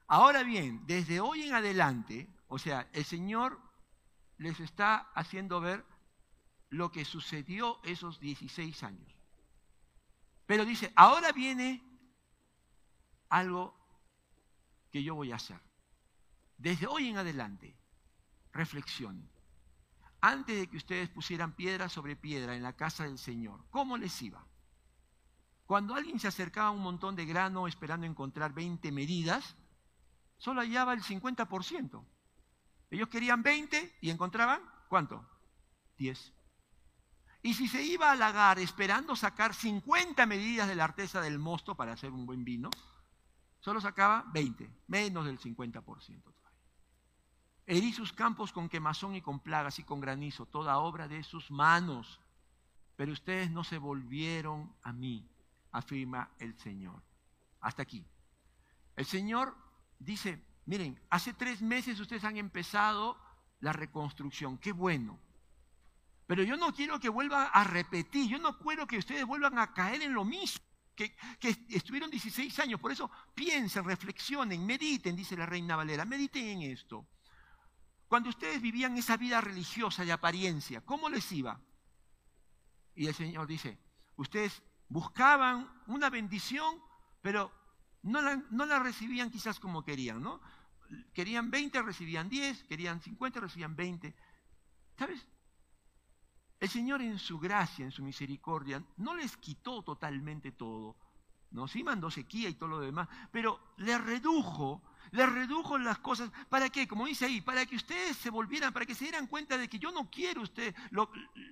[0.07, 3.59] Ahora bien, desde hoy en adelante, o sea, el Señor
[4.37, 5.85] les está haciendo ver
[6.69, 9.15] lo que sucedió esos 16 años.
[10.45, 11.83] Pero dice, ahora viene
[13.29, 13.75] algo
[14.91, 15.59] que yo voy a hacer.
[16.57, 17.77] Desde hoy en adelante,
[18.51, 19.29] reflexionen
[20.21, 24.21] antes de que ustedes pusieran piedra sobre piedra en la casa del Señor, ¿cómo les
[24.21, 24.45] iba?
[25.65, 29.55] Cuando alguien se acercaba a un montón de grano esperando encontrar 20 medidas,
[30.37, 32.03] solo hallaba el 50%.
[32.89, 35.23] Ellos querían 20 y encontraban, ¿cuánto?
[35.97, 36.33] 10.
[37.41, 41.75] Y si se iba a lagar esperando sacar 50 medidas de la arteza del mosto
[41.75, 42.69] para hacer un buen vino,
[43.59, 46.38] solo sacaba 20, menos del 50%.
[47.71, 51.51] Herí sus campos con quemazón y con plagas y con granizo, toda obra de sus
[51.51, 52.19] manos.
[52.95, 55.29] Pero ustedes no se volvieron a mí,
[55.71, 56.99] afirma el Señor.
[57.61, 58.03] Hasta aquí.
[58.95, 59.55] El Señor
[59.99, 63.15] dice, miren, hace tres meses ustedes han empezado
[63.59, 65.19] la reconstrucción, qué bueno.
[66.25, 69.75] Pero yo no quiero que vuelvan a repetir, yo no quiero que ustedes vuelvan a
[69.75, 72.79] caer en lo mismo, que, que estuvieron 16 años.
[72.79, 77.05] Por eso piensen, reflexionen, mediten, dice la reina Valera, mediten en esto.
[78.09, 81.61] Cuando ustedes vivían esa vida religiosa de apariencia, ¿cómo les iba?
[82.95, 83.77] Y el Señor dice,
[84.15, 86.81] ustedes buscaban una bendición,
[87.21, 87.51] pero
[88.01, 90.41] no la, recibían quizás como querían, ¿no?
[91.13, 94.15] Querían 20, recibían 10, querían 50, recibían 20.
[94.97, 95.27] ¿Sabes?
[96.59, 100.97] El Señor en su gracia, en su misericordia, no les quitó totalmente todo.
[101.51, 106.31] No, sí mandó sequía y todo lo demás, pero le redujo, le redujo las cosas.
[106.49, 106.87] ¿Para qué?
[106.87, 109.79] Como dice ahí, para que ustedes se volvieran, para que se dieran cuenta de que
[109.79, 110.75] yo no quiero usted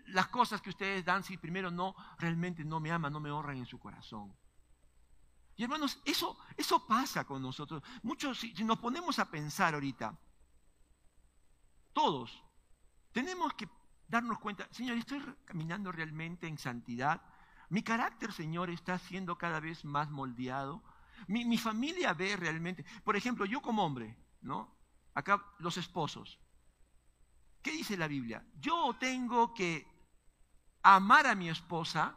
[0.07, 3.57] las cosas que ustedes dan si primero no, realmente no me aman, no me honran
[3.57, 4.35] en su corazón.
[5.55, 7.81] Y hermanos, eso, eso pasa con nosotros.
[8.03, 10.17] Muchos, si nos ponemos a pensar ahorita,
[11.93, 12.43] todos
[13.11, 13.67] tenemos que
[14.07, 17.21] darnos cuenta, Señor, ¿estoy caminando realmente en santidad?
[17.69, 20.83] Mi carácter, Señor, está siendo cada vez más moldeado.
[21.27, 24.75] Mi, mi, familia ve realmente, por ejemplo, yo como hombre, ¿no?
[25.13, 26.39] Acá los esposos.
[27.61, 28.45] ¿Qué dice la Biblia?
[28.59, 29.87] Yo tengo que
[30.83, 32.15] amar a mi esposa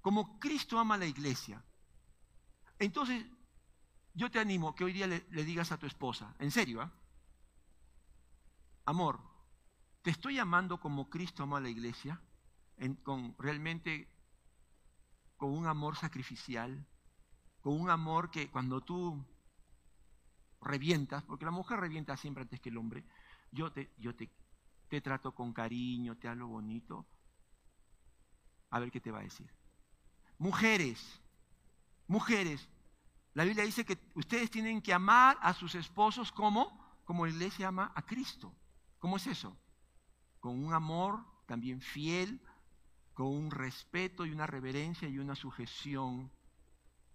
[0.00, 1.64] como Cristo ama a la iglesia.
[2.78, 3.24] Entonces,
[4.14, 6.92] yo te animo que hoy día le, digas a tu esposa, en serio, ¿ah?
[8.84, 9.32] amor,
[10.02, 12.20] ¿Te estoy amando como Cristo amó a la iglesia?
[13.04, 14.08] con realmente
[15.36, 16.84] con un amor sacrificial,
[17.62, 19.24] con un amor que cuando tú
[20.60, 23.04] revientas, porque la mujer revienta siempre antes que el hombre,
[23.50, 24.30] yo te, yo te,
[24.88, 27.06] te trato con cariño, te hablo bonito,
[28.70, 29.50] a ver qué te va a decir.
[30.38, 31.20] Mujeres,
[32.06, 32.68] mujeres,
[33.32, 37.68] la Biblia dice que ustedes tienen que amar a sus esposos como, como la iglesia
[37.68, 38.54] ama a Cristo.
[38.98, 39.56] ¿Cómo es eso?
[40.42, 42.40] con un amor también fiel,
[43.14, 46.32] con un respeto y una reverencia y una sujeción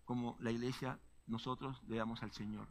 [0.08, 2.66] como la iglesia nosotros le damos al Señor.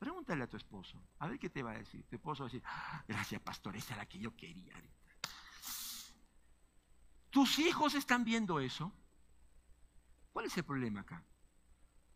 [0.00, 2.04] Pregúntale a tu esposo, a ver qué te va a decir.
[2.08, 4.74] Tu esposo va a decir, ah, gracias pastor, esa es la que yo quería.
[7.30, 8.92] ¿Tus hijos están viendo eso?
[10.32, 11.22] ¿Cuál es el problema acá?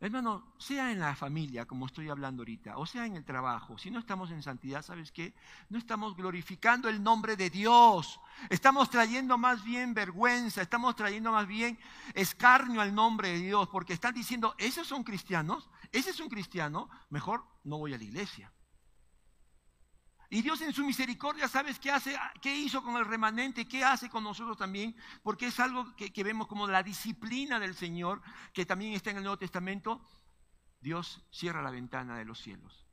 [0.03, 3.91] Hermano, sea en la familia, como estoy hablando ahorita, o sea en el trabajo, si
[3.91, 5.35] no estamos en santidad, ¿sabes qué?
[5.69, 8.19] No estamos glorificando el nombre de Dios.
[8.49, 11.79] Estamos trayendo más bien vergüenza, estamos trayendo más bien
[12.15, 16.89] escarnio al nombre de Dios, porque están diciendo, esos son cristianos, ese es un cristiano,
[17.11, 18.51] mejor no voy a la iglesia.
[20.33, 22.17] Y Dios en su misericordia, ¿sabes qué hace?
[22.41, 23.67] ¿Qué hizo con el remanente?
[23.67, 24.95] ¿Qué hace con nosotros también?
[25.25, 29.17] Porque es algo que, que, vemos como la disciplina del Señor, que también está en
[29.17, 30.01] el Nuevo Testamento.
[30.81, 32.87] Dios cierra la ventana de los cielos.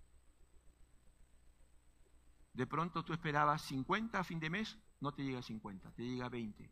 [2.54, 6.30] De pronto tú esperabas 50 a fin de mes, no te llega 50, te llega
[6.30, 6.68] 20.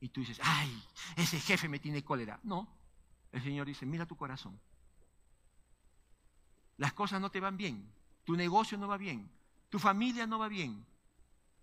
[0.00, 0.84] Y tú dices, ay,
[1.16, 2.38] ese jefe me tiene cólera.
[2.42, 2.68] No,
[3.32, 4.60] el Señor dice, mira tu corazón.
[6.76, 7.90] Las cosas no te van bien,
[8.24, 9.32] tu negocio no va bien,
[9.68, 10.86] tu familia no va bien.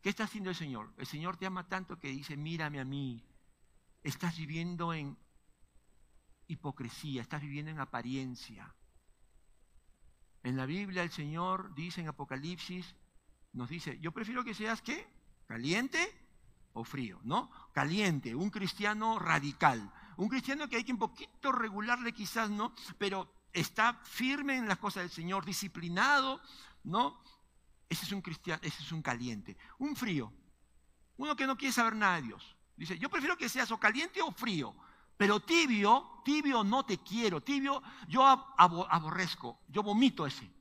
[0.01, 0.93] ¿Qué está haciendo el Señor?
[0.97, 3.25] El Señor te ama tanto que dice, mírame a mí.
[4.03, 5.17] Estás viviendo en
[6.47, 8.75] hipocresía, estás viviendo en apariencia.
[10.43, 12.95] En la Biblia el Señor dice en Apocalipsis,
[13.53, 15.07] nos dice, yo prefiero que seas qué?
[15.47, 16.07] Caliente
[16.73, 17.49] o frío, ¿no?
[17.73, 22.75] Caliente, un cristiano radical, un cristiano que hay que un poquito regularle quizás, ¿no?
[22.99, 26.41] Pero está firme en las cosas del Señor, disciplinado,
[26.83, 27.23] ¿no?
[27.89, 29.57] Ese es un cristiano, ese es un caliente.
[29.77, 30.33] Un frío,
[31.17, 32.55] uno que no quiere saber nada de Dios.
[32.75, 34.75] Dice, yo prefiero que seas o caliente o frío,
[35.17, 38.25] pero tibio, tibio no te quiero, tibio yo
[38.57, 40.51] aborrezco, yo vomito ese.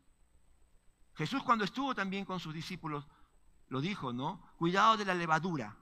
[1.15, 3.07] Jesús cuando estuvo también con sus discípulos,
[3.69, 4.43] lo dijo, ¿no?
[4.57, 5.77] Cuidado de la levadura.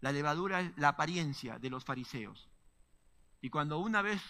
[0.00, 2.48] La levadura es la apariencia de los fariseos.
[3.40, 4.20] Y cuando una vez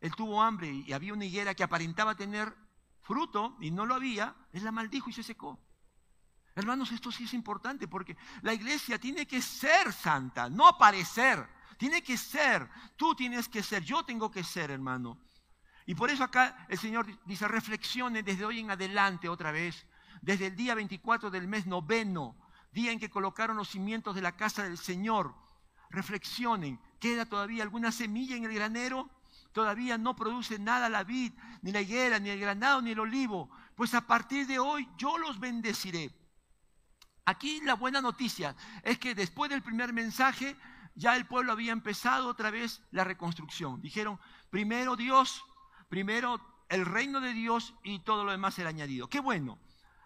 [0.00, 2.54] él tuvo hambre y había una higuera que aparentaba tener
[3.00, 5.58] fruto y no lo había, él la maldijo y se secó.
[6.60, 12.02] Hermanos, esto sí es importante porque la iglesia tiene que ser santa, no parecer, tiene
[12.02, 15.18] que ser, tú tienes que ser, yo tengo que ser, hermano.
[15.86, 19.86] Y por eso acá el Señor dice, reflexione desde hoy en adelante otra vez,
[20.20, 22.36] desde el día 24 del mes noveno,
[22.72, 25.34] día en que colocaron los cimientos de la casa del Señor.
[25.88, 29.08] Reflexionen, ¿queda todavía alguna semilla en el granero?
[29.52, 33.48] Todavía no produce nada la vid, ni la higuera, ni el granado, ni el olivo.
[33.76, 36.19] Pues a partir de hoy yo los bendeciré.
[37.24, 40.56] Aquí la buena noticia es que después del primer mensaje
[40.94, 43.80] ya el pueblo había empezado otra vez la reconstrucción.
[43.80, 44.18] Dijeron,
[44.50, 45.44] primero Dios,
[45.88, 49.08] primero el reino de Dios y todo lo demás será añadido.
[49.08, 49.58] Qué bueno.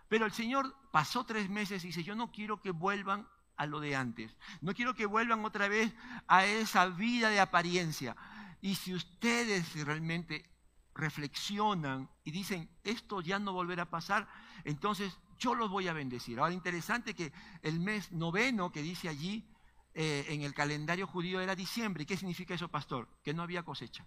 [0.09, 3.81] Pero el Señor pasó tres meses y dice, yo no quiero que vuelvan a lo
[3.81, 4.37] de antes.
[4.61, 5.93] No quiero que vuelvan otra vez
[6.27, 8.17] a esa vida de apariencia.
[8.61, 10.49] Y si ustedes realmente
[10.95, 14.29] reflexionan y dicen, esto ya no volverá a pasar,
[14.65, 16.39] entonces yo los voy a bendecir.
[16.39, 19.47] Ahora, interesante que el mes noveno que dice allí
[19.95, 22.03] eh, en el calendario judío era diciembre.
[22.03, 23.09] ¿Y qué significa eso, pastor?
[23.23, 24.07] Que no había cosecha.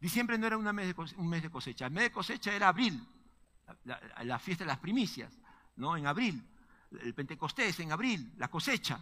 [0.00, 1.86] Diciembre no era un mes de cosecha.
[1.86, 3.06] El mes de cosecha era abril,
[3.84, 5.32] la, fiesta de las primicias,
[5.76, 5.96] ¿no?
[5.96, 6.46] En abril.
[7.02, 9.00] El Pentecostés en abril, la cosecha.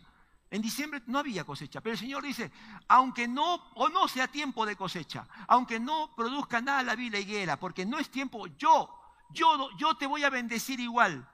[0.50, 2.52] En diciembre no había cosecha, pero el Señor dice,
[2.88, 7.58] aunque no o no sea tiempo de cosecha, aunque no produzca nada la vida higuera,
[7.58, 8.88] porque no es tiempo, yo,
[9.30, 11.28] yo, te voy a bendecir igual.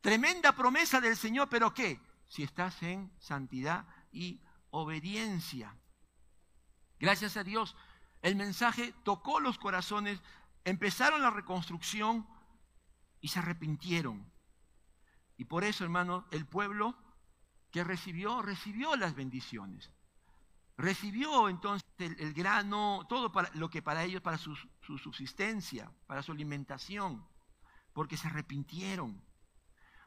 [0.00, 2.00] Tremenda promesa del Señor, pero ¿qué?
[2.28, 5.76] Si estás en santidad y obediencia.
[6.98, 7.76] Gracias a Dios,
[8.22, 10.20] el mensaje tocó los corazones,
[10.64, 12.26] empezaron la reconstrucción
[13.20, 14.30] y se arrepintieron.
[15.36, 16.96] Y por eso, hermano, el pueblo
[17.70, 19.90] que recibió, recibió las bendiciones.
[20.76, 26.32] Recibió entonces el, grano, todo para, lo que para ellos, para su, subsistencia, para su
[26.32, 27.26] alimentación,
[27.92, 29.22] porque se arrepintieron.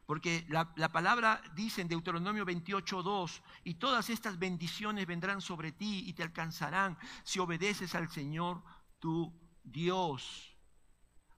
[0.06, 6.04] Porque la, la, palabra dice en Deuteronomio 28.2, y todas estas bendiciones vendrán sobre ti
[6.06, 8.62] y te alcanzarán si obedeces al Señor
[8.98, 10.56] tu Dios.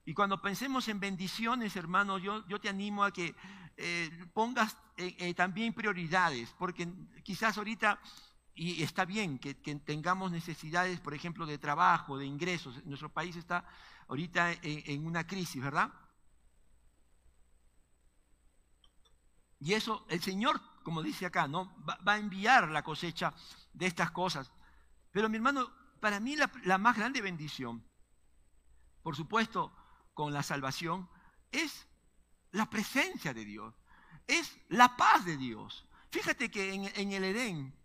[0.04, 3.34] Y cuando pensemos en bendiciones, hermanos, yo, yo te animo a que
[3.76, 6.88] eh, pongas eh, eh, también prioridades, porque
[7.22, 8.00] quizás ahorita,
[8.60, 13.64] y está bien que, tengamos necesidades, por ejemplo, de trabajo, de ingresos, nuestro país está
[14.08, 15.92] ahorita en, una crisis, ¿verdad?
[19.60, 21.72] Y eso, el Señor, como dice acá, ¿no?
[21.86, 23.32] Va, a enviar la cosecha
[23.72, 24.50] de estas cosas.
[25.12, 27.84] Pero mi hermano, para mí la más grande bendición,
[29.02, 29.72] por supuesto,
[30.14, 31.08] con la salvación,
[31.52, 31.86] es
[32.50, 33.74] la presencia de Dios,
[34.26, 35.86] es la paz de Dios.
[36.10, 37.77] Fíjate que en, el Edén,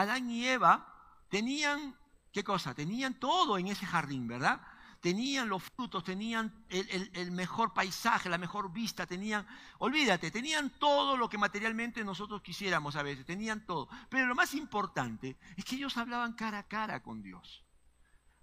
[0.00, 0.86] Adán y Eva
[1.28, 1.96] tenían,
[2.32, 2.74] ¿qué cosa?
[2.74, 4.60] Tenían todo en ese jardín, ¿verdad?
[5.00, 9.46] Tenían los frutos, tenían el, mejor paisaje, la mejor vista, tenían,
[9.78, 13.88] olvídate, tenían todo lo que materialmente nosotros quisiéramos a veces, tenían todo.
[14.10, 17.64] Pero lo más importante es que ellos hablaban cara a cara con Dios.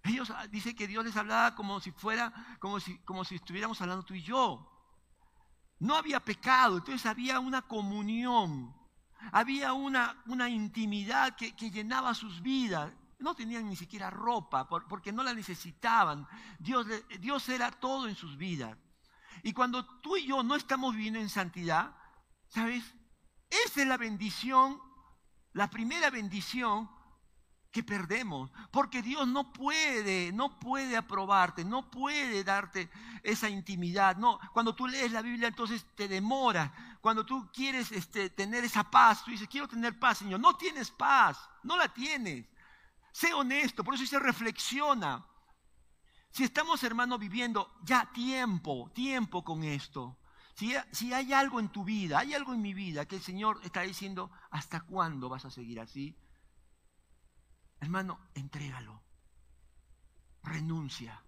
[0.04, 3.80] Ellos ah, dicen que Dios les hablaba como si fuera, como si, como si estuviéramos
[3.82, 4.74] hablando tú y yo.
[5.80, 8.76] No había pecado, entonces había una comunión,
[9.32, 12.92] había una, una intimidad que, llenaba sus vidas.
[13.20, 16.28] No tenían ni siquiera ropa porque no la necesitaban.
[16.60, 16.86] Dios,
[17.20, 18.78] Dios era todo en sus vidas.
[19.44, 21.96] Y cuando tú y yo no estamos viviendo en santidad,
[22.48, 22.84] ¿sabes?
[23.50, 24.80] Esa es la bendición,
[25.54, 26.90] la primera bendición
[27.72, 32.90] que perdemos, porque Dios no puede, no puede aprobarte, no puede darte
[33.24, 34.18] esa intimidad.
[34.18, 36.74] No, cuando tú lees la Biblia entonces te demora.
[37.02, 40.40] Cuando tú quieres este, tener esa paz, tú dices, quiero tener paz, Señor.
[40.40, 42.48] No tienes paz, no la tienes.
[43.12, 45.26] Sé honesto, por eso dice reflexiona.
[46.32, 50.20] Si estamos, hermanos, viviendo ya tiempo, tiempo con esto,
[50.54, 53.60] si, si, hay algo en tu vida, hay algo en mi vida que el Señor
[53.64, 56.18] está diciendo, ¿hasta cuándo vas a seguir así?
[57.80, 59.04] Hermano, entrégalo.
[60.44, 61.24] Renuncia.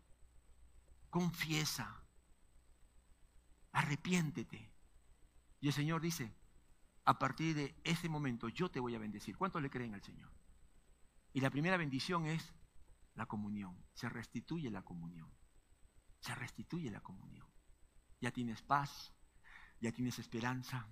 [1.10, 2.04] Confiesa.
[3.72, 4.72] Arrepiéntete.
[5.62, 6.34] Y el Señor dice,
[7.06, 9.38] a partir de ese momento yo te voy a bendecir.
[9.38, 10.32] ¿Cuántos le creen al Señor?
[11.34, 12.54] Y la primera bendición es
[13.16, 13.78] la comunión.
[13.94, 15.30] Se restituye la comunión.
[16.20, 17.48] Se restituye la comunión.
[18.22, 19.14] Ya tienes paz,
[19.80, 20.88] ya tienes esperanza.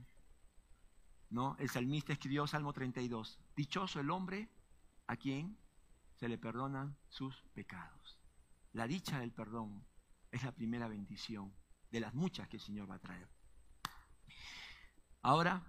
[1.30, 1.56] ¿No?
[1.60, 4.50] El salmista escribió Salmo 32, dichoso el hombre
[5.08, 5.58] a quien
[6.16, 8.18] se le perdonan sus pecados.
[8.72, 9.86] La dicha del perdón
[10.32, 11.54] es la primera bendición
[11.92, 13.37] de las muchas que el Señor va a traer.
[15.28, 15.62] Ahora,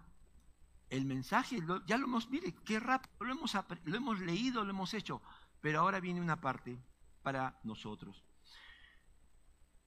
[0.89, 4.95] el mensaje, ya lo hemos, mire, qué rápido, lo hemos, lo hemos leído, lo hemos
[4.95, 5.21] hecho,
[5.61, 6.79] pero ahora viene una parte
[7.25, 8.23] para nosotros.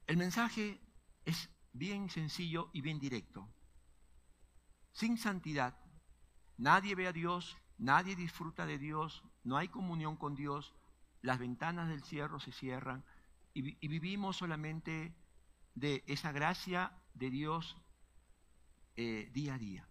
[0.06, 0.78] El mensaje
[1.24, 3.48] es bien sencillo y bien directo.
[4.90, 5.74] Sin santidad,
[6.58, 10.74] nadie ve a Dios, nadie disfruta de Dios, no hay comunión con Dios,
[11.22, 13.06] las ventanas del cielo se cierran
[13.54, 15.16] y, vivimos solamente
[15.74, 17.78] de esa gracia de Dios
[18.96, 19.88] eh, día a día.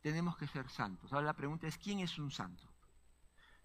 [0.00, 1.12] Tenemos que ser santos.
[1.12, 2.68] Ahora la pregunta es, ¿quién es un santo?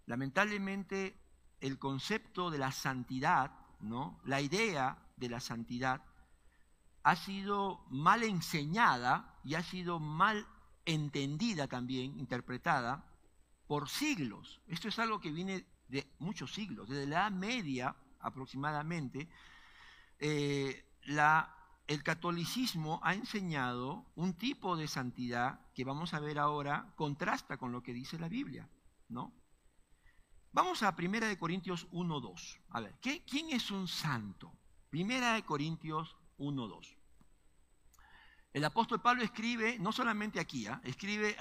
[0.06, 1.18] Lamentablemente
[1.62, 4.20] el concepto de la santidad, ¿no?
[4.26, 6.04] la idea de la santidad,
[7.04, 10.48] ha sido mal enseñada y ha sido mal
[10.86, 13.06] entendida también, interpretada,
[13.68, 14.62] por siglos.
[14.68, 19.28] Esto es algo que viene de muchos siglos, desde la Edad Media aproximadamente.
[20.20, 21.55] Eh, la
[21.88, 27.72] el catolicismo ha enseñado un tipo de santidad que vamos a ver ahora contrasta con
[27.72, 28.70] lo que dice la Biblia,
[29.10, 29.34] ¿no?
[30.52, 32.60] Vamos a 1 Corintios 1.2.
[32.70, 34.54] A ver, ¿quién es un santo?
[34.94, 36.96] 1 Corintios 1.2.
[38.54, 40.80] El apóstol Pablo escribe, no solamente aquí, ¿ah?
[40.86, 41.36] escribe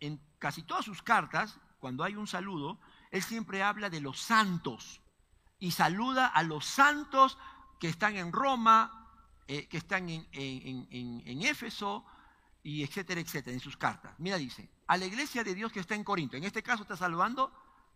[0.00, 2.80] en casi todas sus cartas, cuando hay un saludo,
[3.10, 5.02] él siempre habla de los santos
[5.58, 7.38] y saluda a los santos
[7.78, 9.05] que están en Roma,
[9.48, 12.04] eh, que están en, en, Éfeso,
[12.62, 14.14] y etcétera, etcétera, en sus cartas.
[14.18, 16.36] Mira, dice, a la iglesia de Dios que está en Corinto.
[16.36, 17.52] En este caso está saludando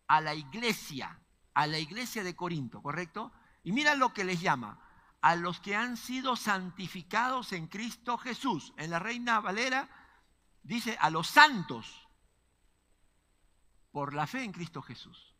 [0.06, 1.18] a la iglesia,
[1.54, 3.32] a la iglesia de Corinto, ¿correcto?
[3.64, 4.78] Y mira lo que les llama,
[5.20, 8.72] a los que han sido santificados en Cristo Jesús.
[8.76, 9.88] En la Reina Valera
[10.62, 12.08] dice a los santos
[13.90, 15.34] por la fe en Cristo Jesús.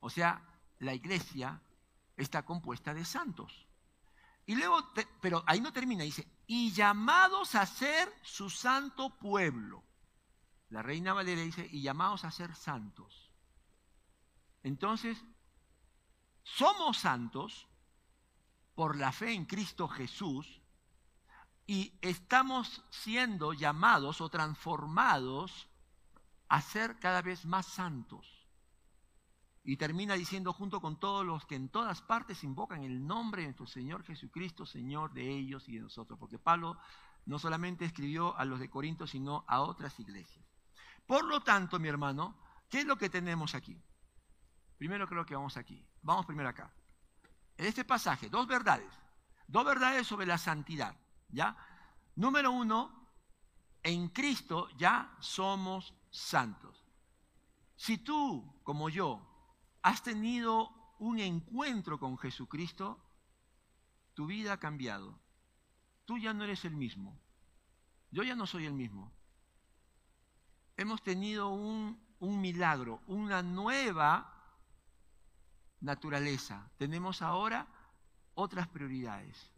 [0.00, 0.42] O sea,
[0.78, 1.60] la iglesia
[2.16, 3.65] está compuesta de santos.
[4.46, 9.82] Y luego, pero ahí no termina, dice, y llamados a ser su santo pueblo.
[10.70, 13.30] La reina Valera dice, y llamados a ser santos.
[14.62, 15.22] Entonces,
[16.42, 17.66] somos santos
[18.74, 20.60] por la fe en Cristo Jesús
[21.66, 25.66] y estamos siendo llamados o transformados
[26.48, 28.35] a ser cada vez más santos.
[29.68, 33.48] Y termina diciendo junto con todos los que en todas partes invocan el nombre de
[33.48, 36.16] nuestro Señor Jesucristo, Señor de ellos y de nosotros.
[36.20, 36.78] Porque Pablo
[37.24, 40.46] no solamente escribió a los de Corinto, sino a otras iglesias.
[41.04, 42.38] Por lo tanto, mi hermano,
[42.68, 43.76] ¿qué es lo que tenemos aquí?
[44.78, 45.84] Primero creo que vamos aquí.
[46.00, 46.72] Vamos primero acá.
[47.56, 48.92] En este pasaje, dos verdades.
[49.48, 50.94] Dos verdades sobre la santidad.
[51.28, 51.56] ¿Ya?
[52.14, 53.10] Número uno,
[53.82, 56.86] en Cristo ya somos santos.
[57.74, 59.25] Si tú, como yo,
[59.86, 60.68] has tenido
[60.98, 63.00] un encuentro con Jesucristo,
[64.14, 65.16] tu vida ha cambiado.
[66.06, 67.16] Tú ya no eres el mismo.
[68.10, 69.12] Yo ya no soy el mismo.
[70.76, 74.28] Hemos tenido un, milagro, una nueva
[75.80, 76.68] naturaleza.
[76.78, 77.68] Tenemos ahora
[78.34, 79.52] otras prioridades.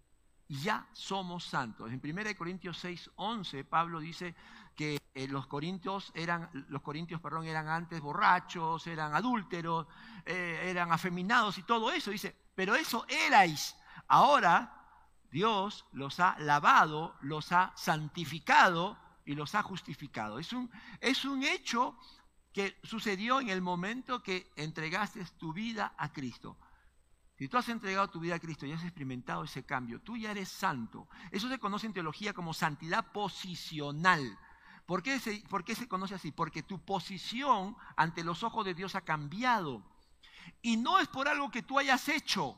[0.47, 1.91] Ya somos santos.
[1.91, 4.35] En 1 Corintios 6, 11, Pablo dice
[4.79, 9.89] que eh, los corintios eran, los corintios, perdón, eran antes borrachos, eran adúlteros,
[10.25, 12.13] eh, eran afeminados y todo eso.
[12.13, 13.77] Dice, pero eso erais.
[14.07, 14.73] Ahora
[15.33, 20.39] Dios los ha lavado, los ha santificado y los ha justificado.
[20.39, 20.71] Es un,
[21.01, 21.99] es un hecho
[22.53, 26.57] que sucedió en el momento que entregaste tu vida a Cristo.
[27.37, 30.31] Si tú has entregado tu vida a Cristo y has experimentado ese cambio, tú ya
[30.31, 31.09] eres santo.
[31.33, 34.39] Eso se conoce en teología como santidad posicional.
[34.89, 36.33] ¿Por qué, se, se conoce así?
[36.33, 39.83] Porque tu posición ante los ojos de Dios ha cambiado.
[40.63, 42.57] Y no es por algo que tú hayas hecho,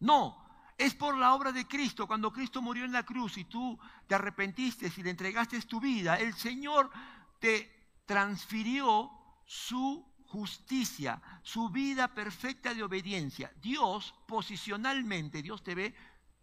[0.00, 0.44] no,
[0.76, 2.08] es por la obra de Cristo.
[2.08, 6.16] Cuando Cristo murió en la cruz y tú te arrepentiste y le entregaste tu vida,
[6.16, 6.90] el Señor
[7.38, 9.12] te transfirió
[9.44, 13.52] su justicia, su vida perfecta de obediencia.
[13.62, 15.94] Dios, posicionalmente, Dios te ve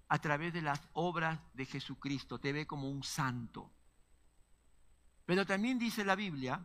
[0.08, 3.75] a través de las obras de Jesucristo, te ve como un santo.
[5.26, 6.64] Pero también dice la Biblia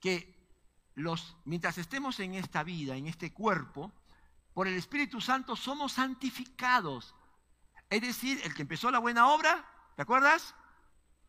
[0.00, 0.38] que
[0.94, 3.92] los, mientras estemos en esta vida, en este cuerpo,
[4.54, 7.14] por el Espíritu Santo somos santificados.
[7.88, 9.64] Es decir, el que empezó la buena obra,
[9.96, 10.54] ¿te acuerdas?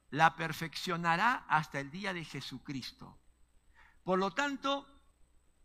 [0.10, 3.18] La perfeccionará hasta el día de Jesucristo.
[4.04, 4.88] Por lo tanto,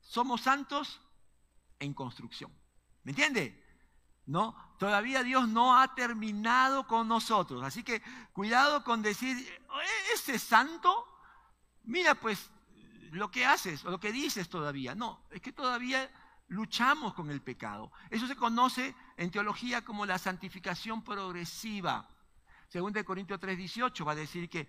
[0.00, 1.00] somos santos
[1.78, 2.52] en construcción.
[3.02, 3.65] ¿Me entiende?
[4.26, 4.56] ¿No?
[4.78, 7.62] Todavía Dios no ha terminado con nosotros.
[7.62, 8.02] Así que
[8.32, 9.36] cuidado con decir,
[10.12, 11.06] ese santo,
[11.84, 12.50] mira pues
[13.12, 14.94] lo que haces o lo que dices todavía.
[14.94, 16.10] No, es que todavía
[16.48, 17.90] luchamos con el pecado.
[18.10, 22.08] Eso se conoce en teología como la santificación progresiva.
[22.68, 24.68] Según de Corintios 3:18 va a decir que,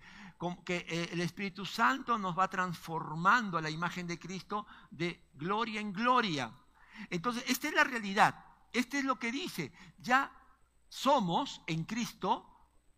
[0.64, 5.80] que eh, el Espíritu Santo nos va transformando a la imagen de Cristo de gloria
[5.80, 6.52] en gloria.
[7.10, 8.47] Entonces, esta es la realidad.
[8.72, 9.72] Este es lo que dice.
[9.98, 10.32] Ya
[10.88, 12.44] somos en Cristo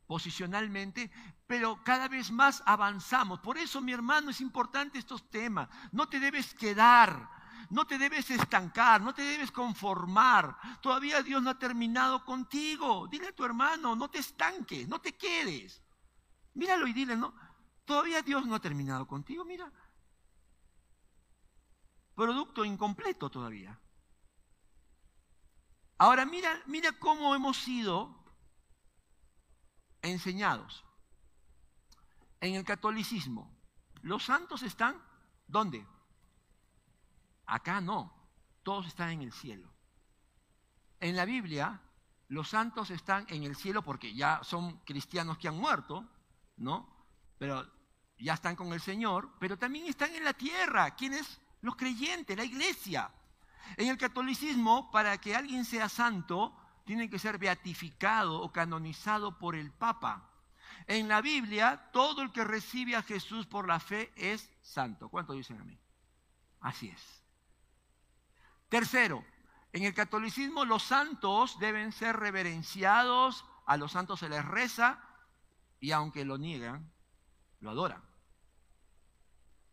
[0.06, 1.10] posicionalmente,
[1.46, 3.40] pero cada vez más avanzamos.
[3.40, 5.68] Por eso, mi hermano, es importante estos temas.
[5.92, 7.28] No te debes quedar,
[7.70, 10.56] no te debes estancar, no te debes conformar.
[10.80, 13.06] Todavía Dios no ha terminado contigo.
[13.08, 15.80] Dile a tu hermano, no te estanques, no te quedes.
[16.54, 17.32] Míralo y dile, no,
[17.84, 19.70] todavía Dios no ha terminado contigo, mira.
[22.14, 23.78] Producto incompleto todavía.
[26.00, 28.24] Ahora mira, mira cómo hemos sido
[30.00, 30.82] enseñados.
[32.40, 33.54] En el catolicismo,
[34.00, 34.96] los santos están,
[35.46, 35.86] ¿dónde?
[37.44, 38.10] Acá no,
[38.62, 39.70] todos están en el cielo.
[41.00, 41.82] En la Biblia
[42.28, 46.08] los santos están en el cielo porque ya son cristianos que han muerto,
[46.56, 46.88] ¿no?
[47.36, 47.70] Pero
[48.16, 50.94] ya están con el Señor, pero también están en la tierra.
[50.94, 51.42] ¿Quiénes?
[51.60, 53.12] Los creyentes, la iglesia.
[53.76, 59.54] En el catolicismo, para que alguien sea santo, tiene que ser beatificado o canonizado por
[59.54, 60.28] el Papa.
[60.86, 65.08] En la Biblia, todo el que recibe a Jesús por la fe es santo.
[65.08, 65.78] ¿Cuánto dicen a mí?
[66.60, 67.22] Así es.
[68.68, 69.24] Tercero,
[69.72, 75.00] en el catolicismo los santos deben ser reverenciados, a los santos se les reza
[75.80, 76.90] y aunque lo niegan,
[77.60, 78.02] lo adoran.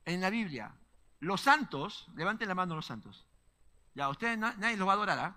[0.06, 0.74] En la Biblia,
[1.20, 3.27] los santos, levanten la mano los santos.
[3.98, 5.20] Ya, ustedes nadie los va a adorar.
[5.20, 5.36] ¿ah?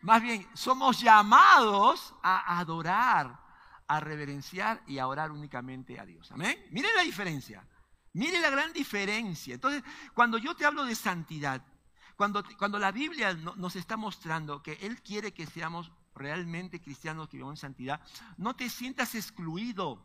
[0.00, 3.38] Más bien, somos llamados a adorar,
[3.86, 6.32] a reverenciar y a orar únicamente a Dios.
[6.32, 6.56] Amén.
[6.70, 7.68] Miren la diferencia.
[8.14, 9.56] Miren la gran diferencia.
[9.56, 9.84] Entonces,
[10.14, 11.66] cuando yo te hablo de santidad,
[12.16, 17.36] cuando, cuando la Biblia nos está mostrando que Él quiere que seamos realmente cristianos que
[17.36, 18.00] vivamos en santidad,
[18.38, 20.02] no te sientas excluido.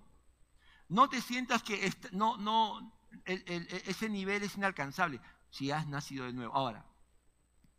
[0.90, 6.54] No te sientas que no, no, ese nivel es inalcanzable si has nacido de nuevo.
[6.54, 6.86] Ahora,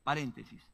[0.08, 0.66] paréntesis.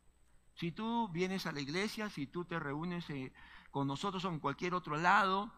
[0.54, 3.32] Si tú vienes a la iglesia, si tú te reúnes eh,
[3.72, 5.52] con nosotros o en cualquier otro lado,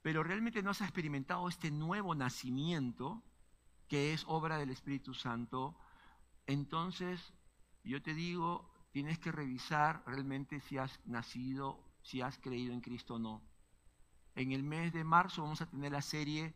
[0.00, 3.24] pero realmente no has experimentado este nuevo nacimiento,
[3.88, 5.76] que es obra del Espíritu Santo,
[6.46, 7.32] entonces
[7.82, 13.14] yo te digo, tienes que revisar realmente si has nacido, si has creído en Cristo
[13.14, 13.42] o no.
[14.36, 16.54] En el mes de marzo vamos a tener la serie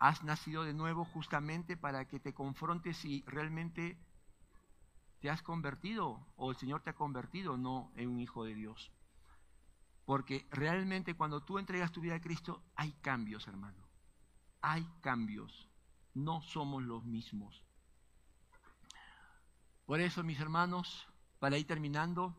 [0.00, 3.98] Has nacido de nuevo justamente para que te confrontes si realmente
[5.20, 8.92] te has convertido o el Señor te ha convertido no en un hijo de Dios.
[10.04, 13.86] Porque realmente cuando tú entregas tu vida a Cristo hay cambios, hermano.
[14.62, 15.68] Hay cambios.
[16.14, 17.62] No somos los mismos.
[19.84, 21.08] Por eso, mis hermanos,
[21.38, 22.34] para ir terminando,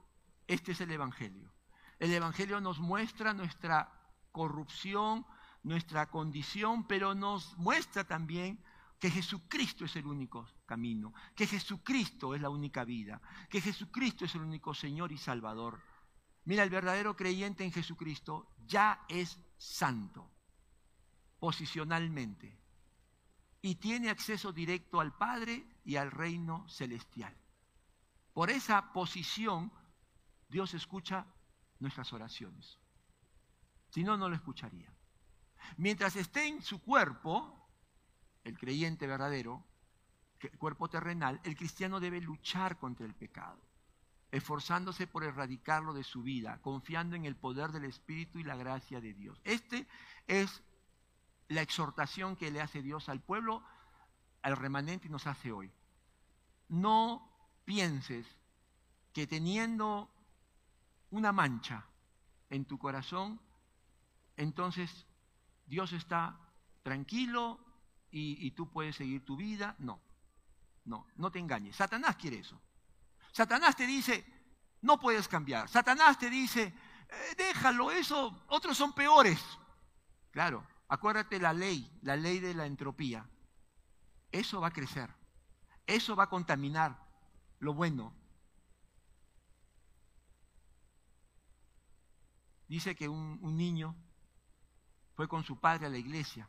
[0.48, 1.52] este es el Evangelio.
[2.00, 3.92] El Evangelio nos muestra nuestra
[4.32, 5.26] corrupción,
[5.64, 8.64] nuestra condición, pero nos muestra también
[9.00, 14.36] que Jesucristo es el único camino, que Jesucristo es la única vida, que Jesucristo es
[14.36, 15.82] el único Señor y Salvador.
[16.44, 20.30] Mira, el verdadero creyente en Jesucristo ya es santo,
[21.40, 22.60] posicionalmente,
[23.62, 27.36] y tiene acceso directo al Padre y al reino celestial.
[28.34, 29.72] Por esa posición,
[30.50, 31.26] Dios escucha
[31.80, 32.80] nuestras oraciones.
[33.90, 34.94] Si no, no lo escucharía.
[35.78, 37.59] Mientras esté en su cuerpo,
[38.50, 39.64] el creyente verdadero,
[40.40, 43.60] el cuerpo terrenal, el cristiano debe luchar contra el pecado,
[44.32, 49.02] esforzándose por erradicarlo de su vida, confiando en el poder del Espíritu y la gracia
[49.02, 49.40] de Dios.
[49.44, 49.88] Este
[50.28, 50.64] es
[51.48, 53.64] la exhortación que le hace Dios al pueblo,
[54.42, 55.72] al remanente y nos hace hoy.
[56.70, 57.30] No
[57.66, 58.26] pienses
[59.14, 60.10] que teniendo
[61.12, 61.86] una mancha
[62.50, 63.40] en tu corazón,
[64.38, 65.06] entonces
[65.68, 66.40] Dios está
[66.84, 67.60] tranquilo
[68.12, 69.76] y, tú puedes seguir tu vida.
[69.80, 70.02] No,
[70.86, 71.76] no, no te engañes.
[71.76, 72.60] Satanás quiere eso.
[73.32, 74.26] Satanás te dice,
[74.82, 75.70] no puedes cambiar.
[75.70, 76.74] Satanás te dice,
[77.10, 79.40] eh, déjalo, eso, otros son peores.
[80.32, 83.30] Claro, acuérdate la ley, la ley de la entropía.
[84.32, 85.10] Eso va a crecer.
[85.86, 86.98] Eso va a contaminar
[87.60, 88.14] lo bueno.
[92.68, 93.96] Dice que un niño
[95.16, 96.48] fue con su padre a la iglesia.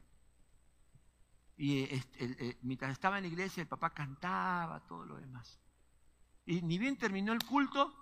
[1.61, 5.61] Y este, mientras estaba en la iglesia, el papá cantaba, todo lo demás.
[6.47, 7.95] Y ni bien terminó el culto,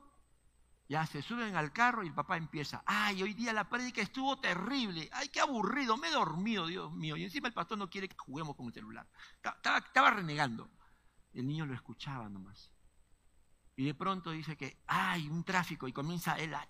[0.89, 4.39] ya se suben al carro y el papá empieza, ay, hoy día la prédica estuvo
[4.39, 7.17] terrible, ay, qué aburrido, me he dormido, Dios mío.
[7.17, 9.09] Y encima el pastor no quiere que juguemos con el celular.
[9.43, 10.71] Estaba, renegando.
[11.33, 12.71] El niño lo escuchaba nomás.
[13.75, 16.65] Y de pronto dice que hay un tráfico y comienza él a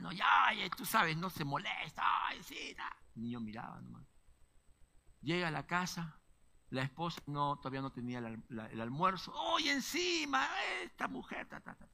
[0.00, 2.76] no, ya, tú sabes, no se molesta, ay, sí,
[3.16, 4.07] El niño miraba nomás.
[5.20, 6.20] Llega a la casa,
[6.70, 9.32] la esposa no, todavía no tenía el, almuerzo.
[9.34, 10.46] ¡Oye, encima!
[10.82, 11.88] Esta mujer, ta, ta, ta.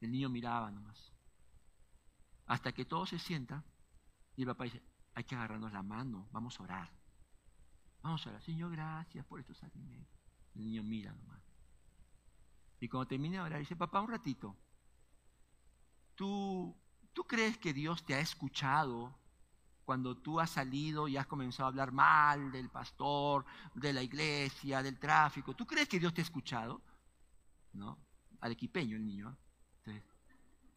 [0.00, 1.12] El niño miraba nomás.
[2.46, 3.64] Hasta que todo se sienta
[4.36, 4.82] y el papá dice,
[5.14, 6.92] hay que agarrarnos la mano, vamos a orar.
[8.02, 8.42] Vamos a orar.
[8.42, 10.20] Señor, gracias por estos alimentos.
[10.54, 11.42] El niño mira nomás.
[12.80, 14.56] Y cuando termina de orar, dice, papá, un ratito.
[16.14, 16.76] ¿Tú,
[17.12, 19.18] ¿Tú crees que Dios te ha escuchado
[19.86, 24.82] cuando tú has salido y has comenzado a hablar mal del pastor, de la iglesia,
[24.82, 25.54] del tráfico?
[25.54, 26.82] ¿Tú crees que Dios te ha escuchado?
[27.72, 27.98] ¿No?
[28.42, 29.36] equipeño el niño.
[29.86, 30.02] ¿eh?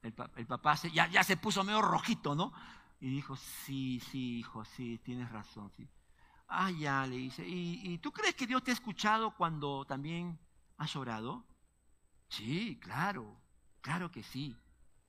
[0.01, 0.13] el,
[0.47, 2.51] papá ya, se puso medio rojito, ¿no?
[3.01, 5.87] Y dijo, sí, sí, hijo, sí, tienes razón, sí.
[6.47, 10.39] Ah, ya, le dice, ¿y, ¿y tú crees que Dios te ha escuchado cuando también
[10.77, 11.45] has orado?
[12.27, 13.39] Sí, claro,
[13.81, 14.57] claro que sí.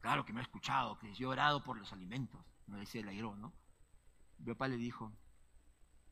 [0.01, 3.09] Claro que me ha escuchado, que yo he orado por los alimentos, no decía el
[3.09, 3.53] airo, ¿no?
[4.41, 5.12] Mi papá le dijo,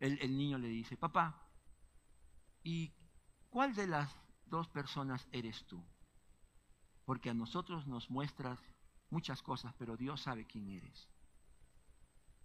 [0.00, 1.50] el, niño le dice, papá,
[2.62, 2.92] ¿y
[3.48, 4.14] cuál de las
[4.46, 5.82] dos personas eres tú?
[7.04, 8.60] Porque a nosotros nos muestras
[9.10, 11.08] muchas cosas, pero Dios sabe quién eres.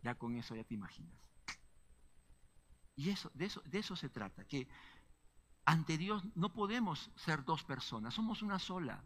[0.01, 1.19] Ya con eso ya te imaginas.
[2.95, 4.67] Y eso, de eso, de eso se trata, que
[5.65, 9.03] ante Dios no podemos ser dos personas, somos una sola.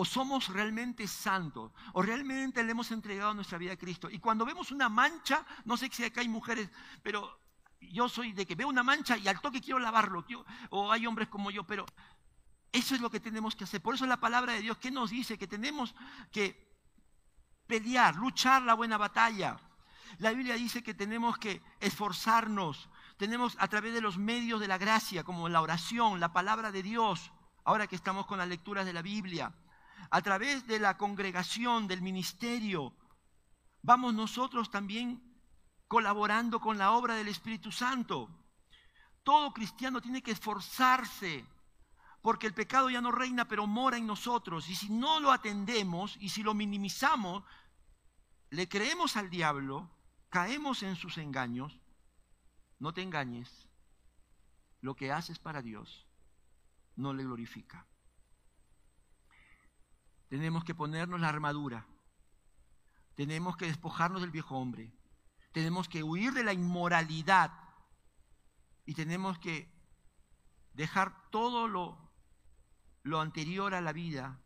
[0.00, 4.08] O somos realmente santos, o realmente le hemos entregado nuestra vida a Cristo.
[4.08, 6.70] Y cuando vemos una mancha, no sé si acá hay mujeres,
[7.02, 7.36] pero
[7.80, 10.24] yo soy de que veo una mancha y al toque quiero lavarlo,
[10.70, 11.84] o hay hombres como yo, pero
[12.70, 13.82] eso es lo que tenemos que hacer.
[13.82, 15.36] Por eso la palabra de Dios, ¿qué nos dice?
[15.36, 15.96] Que tenemos
[16.30, 16.78] que
[17.66, 19.58] pelear, luchar la buena batalla.
[20.18, 24.78] La Biblia dice que tenemos que esforzarnos, tenemos a través de los medios de la
[24.78, 27.32] gracia, como la oración, la palabra de Dios,
[27.64, 29.52] ahora que estamos con las lecturas de la Biblia,
[30.10, 32.94] a través de la congregación, del ministerio,
[33.82, 35.22] vamos nosotros también
[35.86, 38.28] colaborando con la obra del Espíritu Santo.
[39.22, 41.44] Todo cristiano tiene que esforzarse,
[42.22, 44.68] porque el pecado ya no reina, pero mora en nosotros.
[44.68, 47.44] Y si no lo atendemos y si lo minimizamos,
[48.50, 49.90] le creemos al diablo,
[50.30, 51.78] caemos en sus engaños.
[52.78, 53.68] No te engañes,
[54.80, 56.06] lo que haces para Dios
[56.96, 57.86] no le glorifica.
[60.28, 61.86] Tenemos que ponernos la armadura.
[63.14, 64.92] Tenemos que despojarnos del viejo hombre.
[65.52, 67.52] Tenemos que huir de la inmoralidad.
[68.84, 69.70] Y tenemos que
[70.74, 71.98] dejar todo lo,
[73.02, 74.38] lo anterior a la vida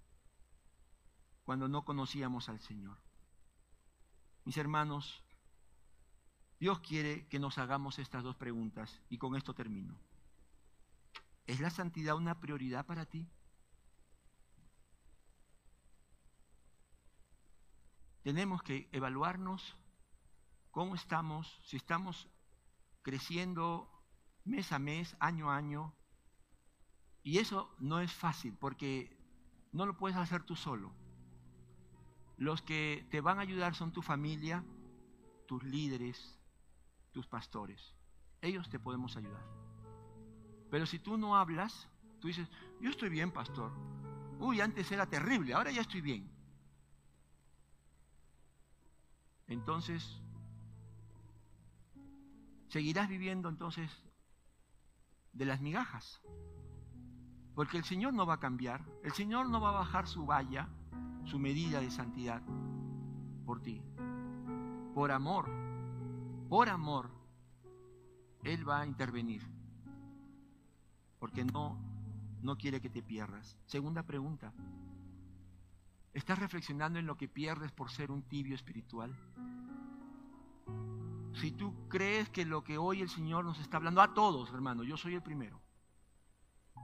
[1.45, 2.97] cuando no conocíamos al Señor.
[4.45, 5.22] Mis hermanos,
[6.59, 9.97] Dios quiere que nos hagamos estas dos preguntas y con esto termino.
[11.47, 13.28] ¿Es la santidad una prioridad para ti?
[18.23, 19.77] Tenemos que evaluarnos
[20.70, 22.29] cómo estamos, si estamos
[23.03, 23.89] creciendo
[24.45, 25.95] mes a mes, año a año.
[27.23, 29.16] Y eso no es fácil porque
[29.73, 30.93] no lo puedes hacer tú solo.
[32.37, 34.64] Los que te van a ayudar son tu familia,
[35.47, 36.39] tus líderes,
[37.12, 37.95] tus pastores.
[38.41, 39.45] Ellos te podemos ayudar.
[40.70, 42.49] Pero si tú no hablas, tú dices,
[42.81, 43.70] yo estoy bien, pastor.
[44.41, 46.32] Uy, antes era terrible, ahora ya estoy bien.
[49.53, 50.20] Entonces
[52.68, 53.90] seguirás viviendo entonces
[55.32, 56.20] de las migajas.
[57.55, 60.68] Porque el Señor no va a cambiar, el Señor no va a bajar su valla,
[61.24, 62.42] su medida de santidad
[63.44, 63.82] por ti.
[64.94, 65.50] Por amor,
[66.48, 67.11] por amor,
[68.42, 69.42] Él va a intervenir.
[71.18, 71.78] Porque no,
[72.40, 73.59] no quiere que te pierdas.
[73.66, 74.53] Segunda pregunta.
[76.13, 79.17] ¿Estás reflexionando en lo que pierdes por ser un tibio espiritual?
[81.35, 84.85] Si tú crees que lo que hoy el Señor nos está hablando a todos, hermano,
[84.85, 85.61] yo soy el primero.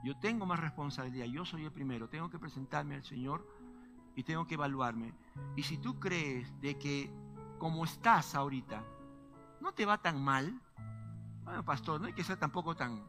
[0.03, 2.09] Yo tengo más responsabilidad, yo soy el primero.
[2.09, 3.47] Tengo que presentarme al Señor
[4.16, 5.12] y tengo que evaluarme.
[5.57, 7.11] Y si tú crees de que
[7.59, 8.83] como estás ahorita,
[9.61, 10.59] no te va tan mal,
[11.45, 13.05] bueno, pastor, no hay que ser tampoco tan,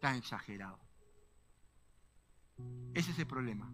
[0.00, 0.78] tan exagerado.
[2.94, 3.70] Ese es el problema.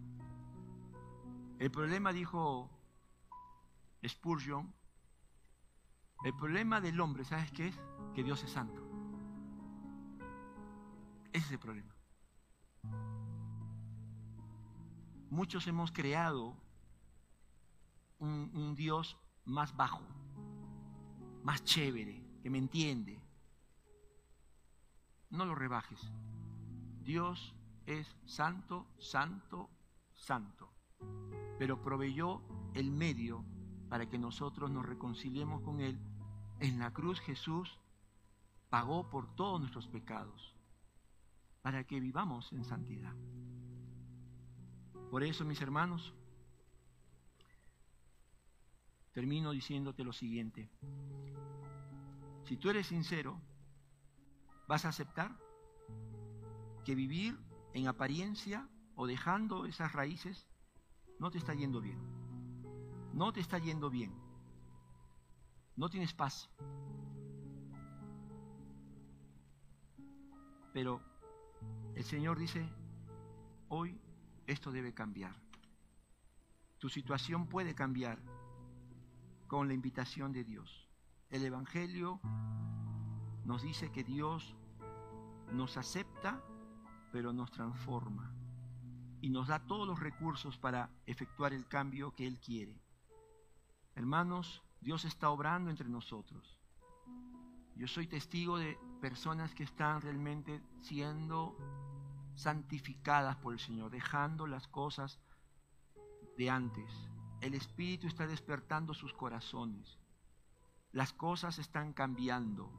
[1.63, 2.69] El problema, dijo
[4.05, 4.73] Spurgeon,
[6.25, 7.79] el problema del hombre, ¿sabes qué es?
[8.13, 8.85] Que Dios es santo.
[11.31, 11.95] Ese es el problema.
[15.29, 16.53] Muchos hemos creado
[18.19, 20.03] un, Dios más bajo,
[21.43, 23.17] más chévere, que me entiende.
[25.29, 26.11] No lo rebajes.
[27.05, 27.55] Dios
[27.85, 29.69] es santo, santo,
[30.11, 30.62] santo
[31.57, 32.41] pero proveyó
[32.73, 33.45] el medio
[33.89, 35.99] para que nosotros nos reconciliemos con Él.
[36.59, 37.77] En la cruz Jesús
[38.69, 40.55] pagó por todos nuestros pecados,
[41.61, 43.13] para que vivamos en santidad.
[45.11, 46.13] Por eso, mis hermanos,
[49.11, 50.71] termino diciéndote lo siguiente.
[52.45, 53.39] Si tú eres sincero,
[54.67, 55.37] vas a aceptar
[56.83, 57.37] que vivir
[57.73, 60.47] en apariencia o dejando esas raíces
[61.19, 61.99] no te está yendo bien.
[63.13, 64.13] No te está yendo bien.
[65.75, 66.49] No tienes paz.
[70.73, 71.01] Pero
[71.95, 72.67] el Señor dice,
[73.69, 73.99] hoy
[74.47, 75.35] esto debe cambiar.
[76.79, 78.19] Tu situación puede cambiar
[79.47, 80.89] con la invitación de Dios.
[81.29, 82.19] El Evangelio
[83.45, 84.55] nos dice que Dios
[85.51, 86.41] nos acepta,
[87.11, 88.32] pero nos transforma.
[89.23, 92.77] Y nos da todos los recursos para efectuar el cambio que Él quiere.
[93.95, 96.59] Hermanos, Dios está obrando entre nosotros.
[97.73, 101.55] Yo soy testigo de personas que están realmente siendo
[102.35, 105.21] santificadas por el Señor, dejando las cosas
[106.37, 106.91] de antes.
[107.39, 109.99] El Espíritu está despertando sus corazones.
[110.91, 112.69] Las cosas están cambiando.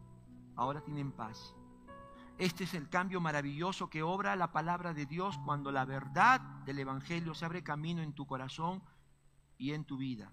[0.57, 1.55] Ahora tienen paz.
[2.39, 6.81] Este es el cambio maravilloso que obra la palabra de Dios cuando la verdad del
[6.81, 8.83] Evangelio se abre camino en tu corazón
[9.57, 10.33] y en tu vida.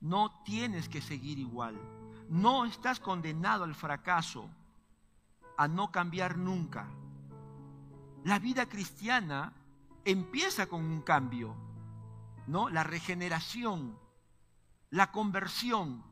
[0.00, 1.76] No tienes que seguir igual.
[2.28, 4.48] No estás condenado al fracaso,
[5.56, 6.88] a no cambiar nunca.
[8.22, 9.52] La vida cristiana
[10.04, 11.56] empieza con un cambio,
[12.46, 12.68] ¿no?
[12.68, 13.98] La regeneración,
[14.90, 16.04] la conversión.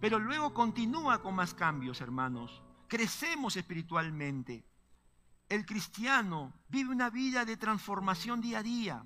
[0.00, 4.64] Pero luego continúa con más cambios, hermanos crecemos espiritualmente.
[5.48, 9.04] El cristiano vive una vida de transformación día a día.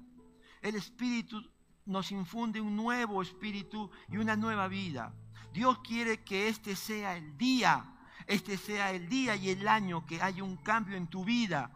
[0.60, 1.42] El Espíritu
[1.84, 5.14] nos infunde un nuevo espíritu y una nueva vida.
[5.52, 7.84] Dios quiere que este sea el día,
[8.26, 11.70] este sea el día y el año que haya un cambio en tu vida.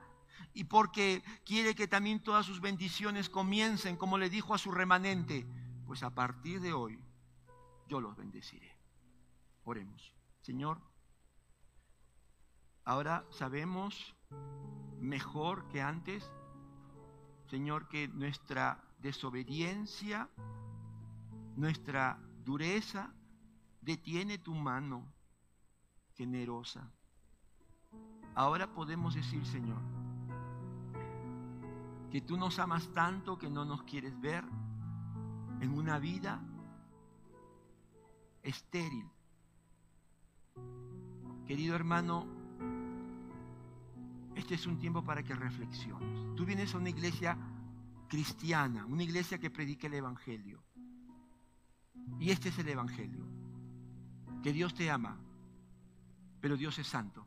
[0.55, 5.47] Y porque quiere que también todas sus bendiciones comiencen, como le dijo a su remanente,
[5.87, 6.99] pues a partir de hoy
[7.89, 8.75] yo los bendeciré.
[9.65, 10.13] Oremos.
[10.41, 10.81] Señor,
[12.87, 14.15] Ahora sabemos
[15.01, 16.31] mejor que antes,
[17.51, 20.31] Señor, que nuestra desobediencia,
[21.57, 23.13] nuestra dureza,
[23.81, 25.05] detiene tu mano
[26.15, 26.89] generosa.
[28.37, 29.83] Ahora podemos decir, Señor,
[32.13, 34.45] que tú nos amas tanto que no nos quieres ver
[35.61, 36.41] en una vida
[38.45, 39.11] estéril.
[41.47, 42.36] Querido hermano,
[44.37, 46.37] este es un tiempo para que reflexiones.
[46.37, 47.37] Tú vienes a una iglesia
[48.07, 50.63] cristiana, una iglesia que predica el Evangelio.
[52.21, 53.25] Y este es el Evangelio.
[54.43, 55.19] Que Dios te ama,
[56.41, 57.27] pero Dios es santo.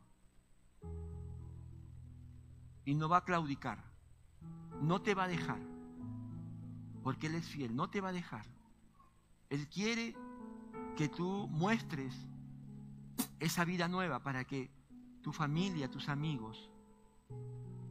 [2.84, 3.84] Y no va a claudicar.
[4.80, 5.60] No te va a dejar.
[7.02, 7.74] Porque Él es fiel.
[7.74, 8.46] No te va a dejar.
[9.50, 10.14] Él quiere
[10.96, 12.14] que tú muestres
[13.40, 14.70] esa vida nueva para que
[15.22, 16.69] tu familia, tus amigos,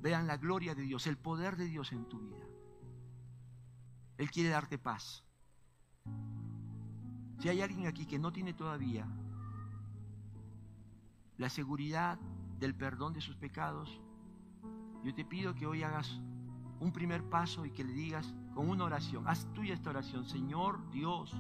[0.02, 2.46] vean la gloria de Dios, el poder de Dios en tu vida.
[4.18, 5.24] Él quiere darte paz.
[7.40, 9.08] Si hay alguien aquí que no tiene todavía
[11.38, 12.20] la seguridad
[12.60, 14.02] del perdón de sus pecados,
[15.04, 16.20] yo te pido que hoy hagas
[16.80, 20.90] un primer paso y que le digas con una oración, haz tuya esta oración, Señor
[20.92, 21.34] Dios,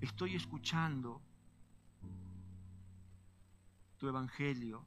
[0.00, 1.20] estoy escuchando
[3.96, 4.86] tu evangelio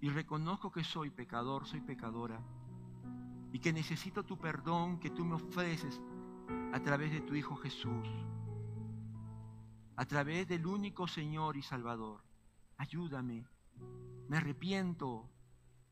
[0.00, 2.40] y reconozco que soy pecador, soy pecadora,
[3.52, 6.00] y que necesito tu perdón que tú me ofreces
[6.72, 8.08] a través de tu Hijo Jesús,
[9.96, 12.22] a través del único Señor y Salvador.
[12.76, 13.46] Ayúdame,
[14.28, 15.28] me arrepiento,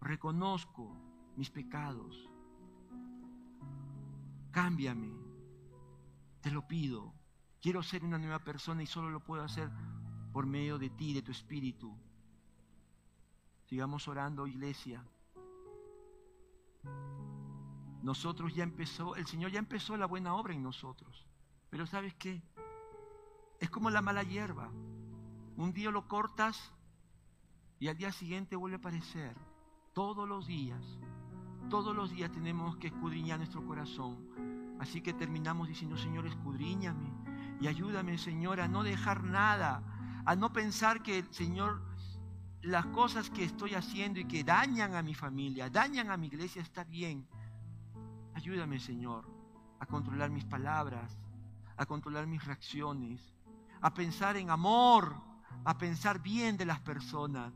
[0.01, 0.97] reconozco
[1.37, 2.31] mis pecados.
[4.53, 5.13] Cámbiame,
[6.41, 7.13] te lo pido.
[7.61, 9.71] Quiero ser una nueva persona y solo lo puedo hacer
[10.33, 11.99] por medio de ti, de tu Espíritu.
[13.67, 15.05] Sigamos orando, iglesia.
[18.03, 21.27] Nosotros ya empezó, el Señor ya empezó la buena obra en nosotros.
[21.71, 22.41] Pero ¿sabes qué?
[23.59, 24.71] Es como la mala hierba.
[25.57, 26.73] Un día lo cortas
[27.81, 29.37] y al día siguiente vuelve a aparecer.
[29.93, 30.85] Todos los días,
[31.69, 34.77] todos los días tenemos que escudriñar nuestro corazón.
[34.79, 37.13] Así que terminamos diciendo, Señor, escudriñame
[37.61, 39.83] y ayúdame, Señor, a no dejar nada,
[40.25, 41.83] a no pensar que el Señor
[42.67, 46.63] las cosas que estoy haciendo y que dañan a mi familia, dañan a mi iglesia,
[46.63, 47.27] está bien.
[48.35, 49.25] Ayúdame, Señor,
[49.79, 51.17] a controlar mis palabras,
[51.77, 53.21] a controlar mis reacciones,
[53.81, 55.15] a pensar en amor,
[55.65, 57.53] a pensar bien de las personas,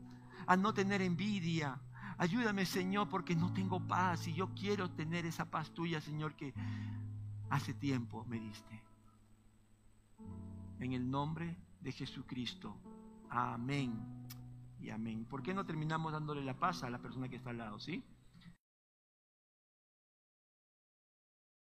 [0.47, 1.77] a no tener envidia.
[2.17, 6.53] Ayúdame, Señor, porque no tengo paz y yo quiero tener esa paz tuya, Señor, que
[7.49, 8.81] hace tiempo me diste.
[10.79, 12.77] En el nombre de Jesucristo.
[13.29, 14.21] Amén
[14.81, 15.25] y amén.
[15.25, 18.03] ¿Por qué no terminamos dándole la paz a la persona que está al lado, sí?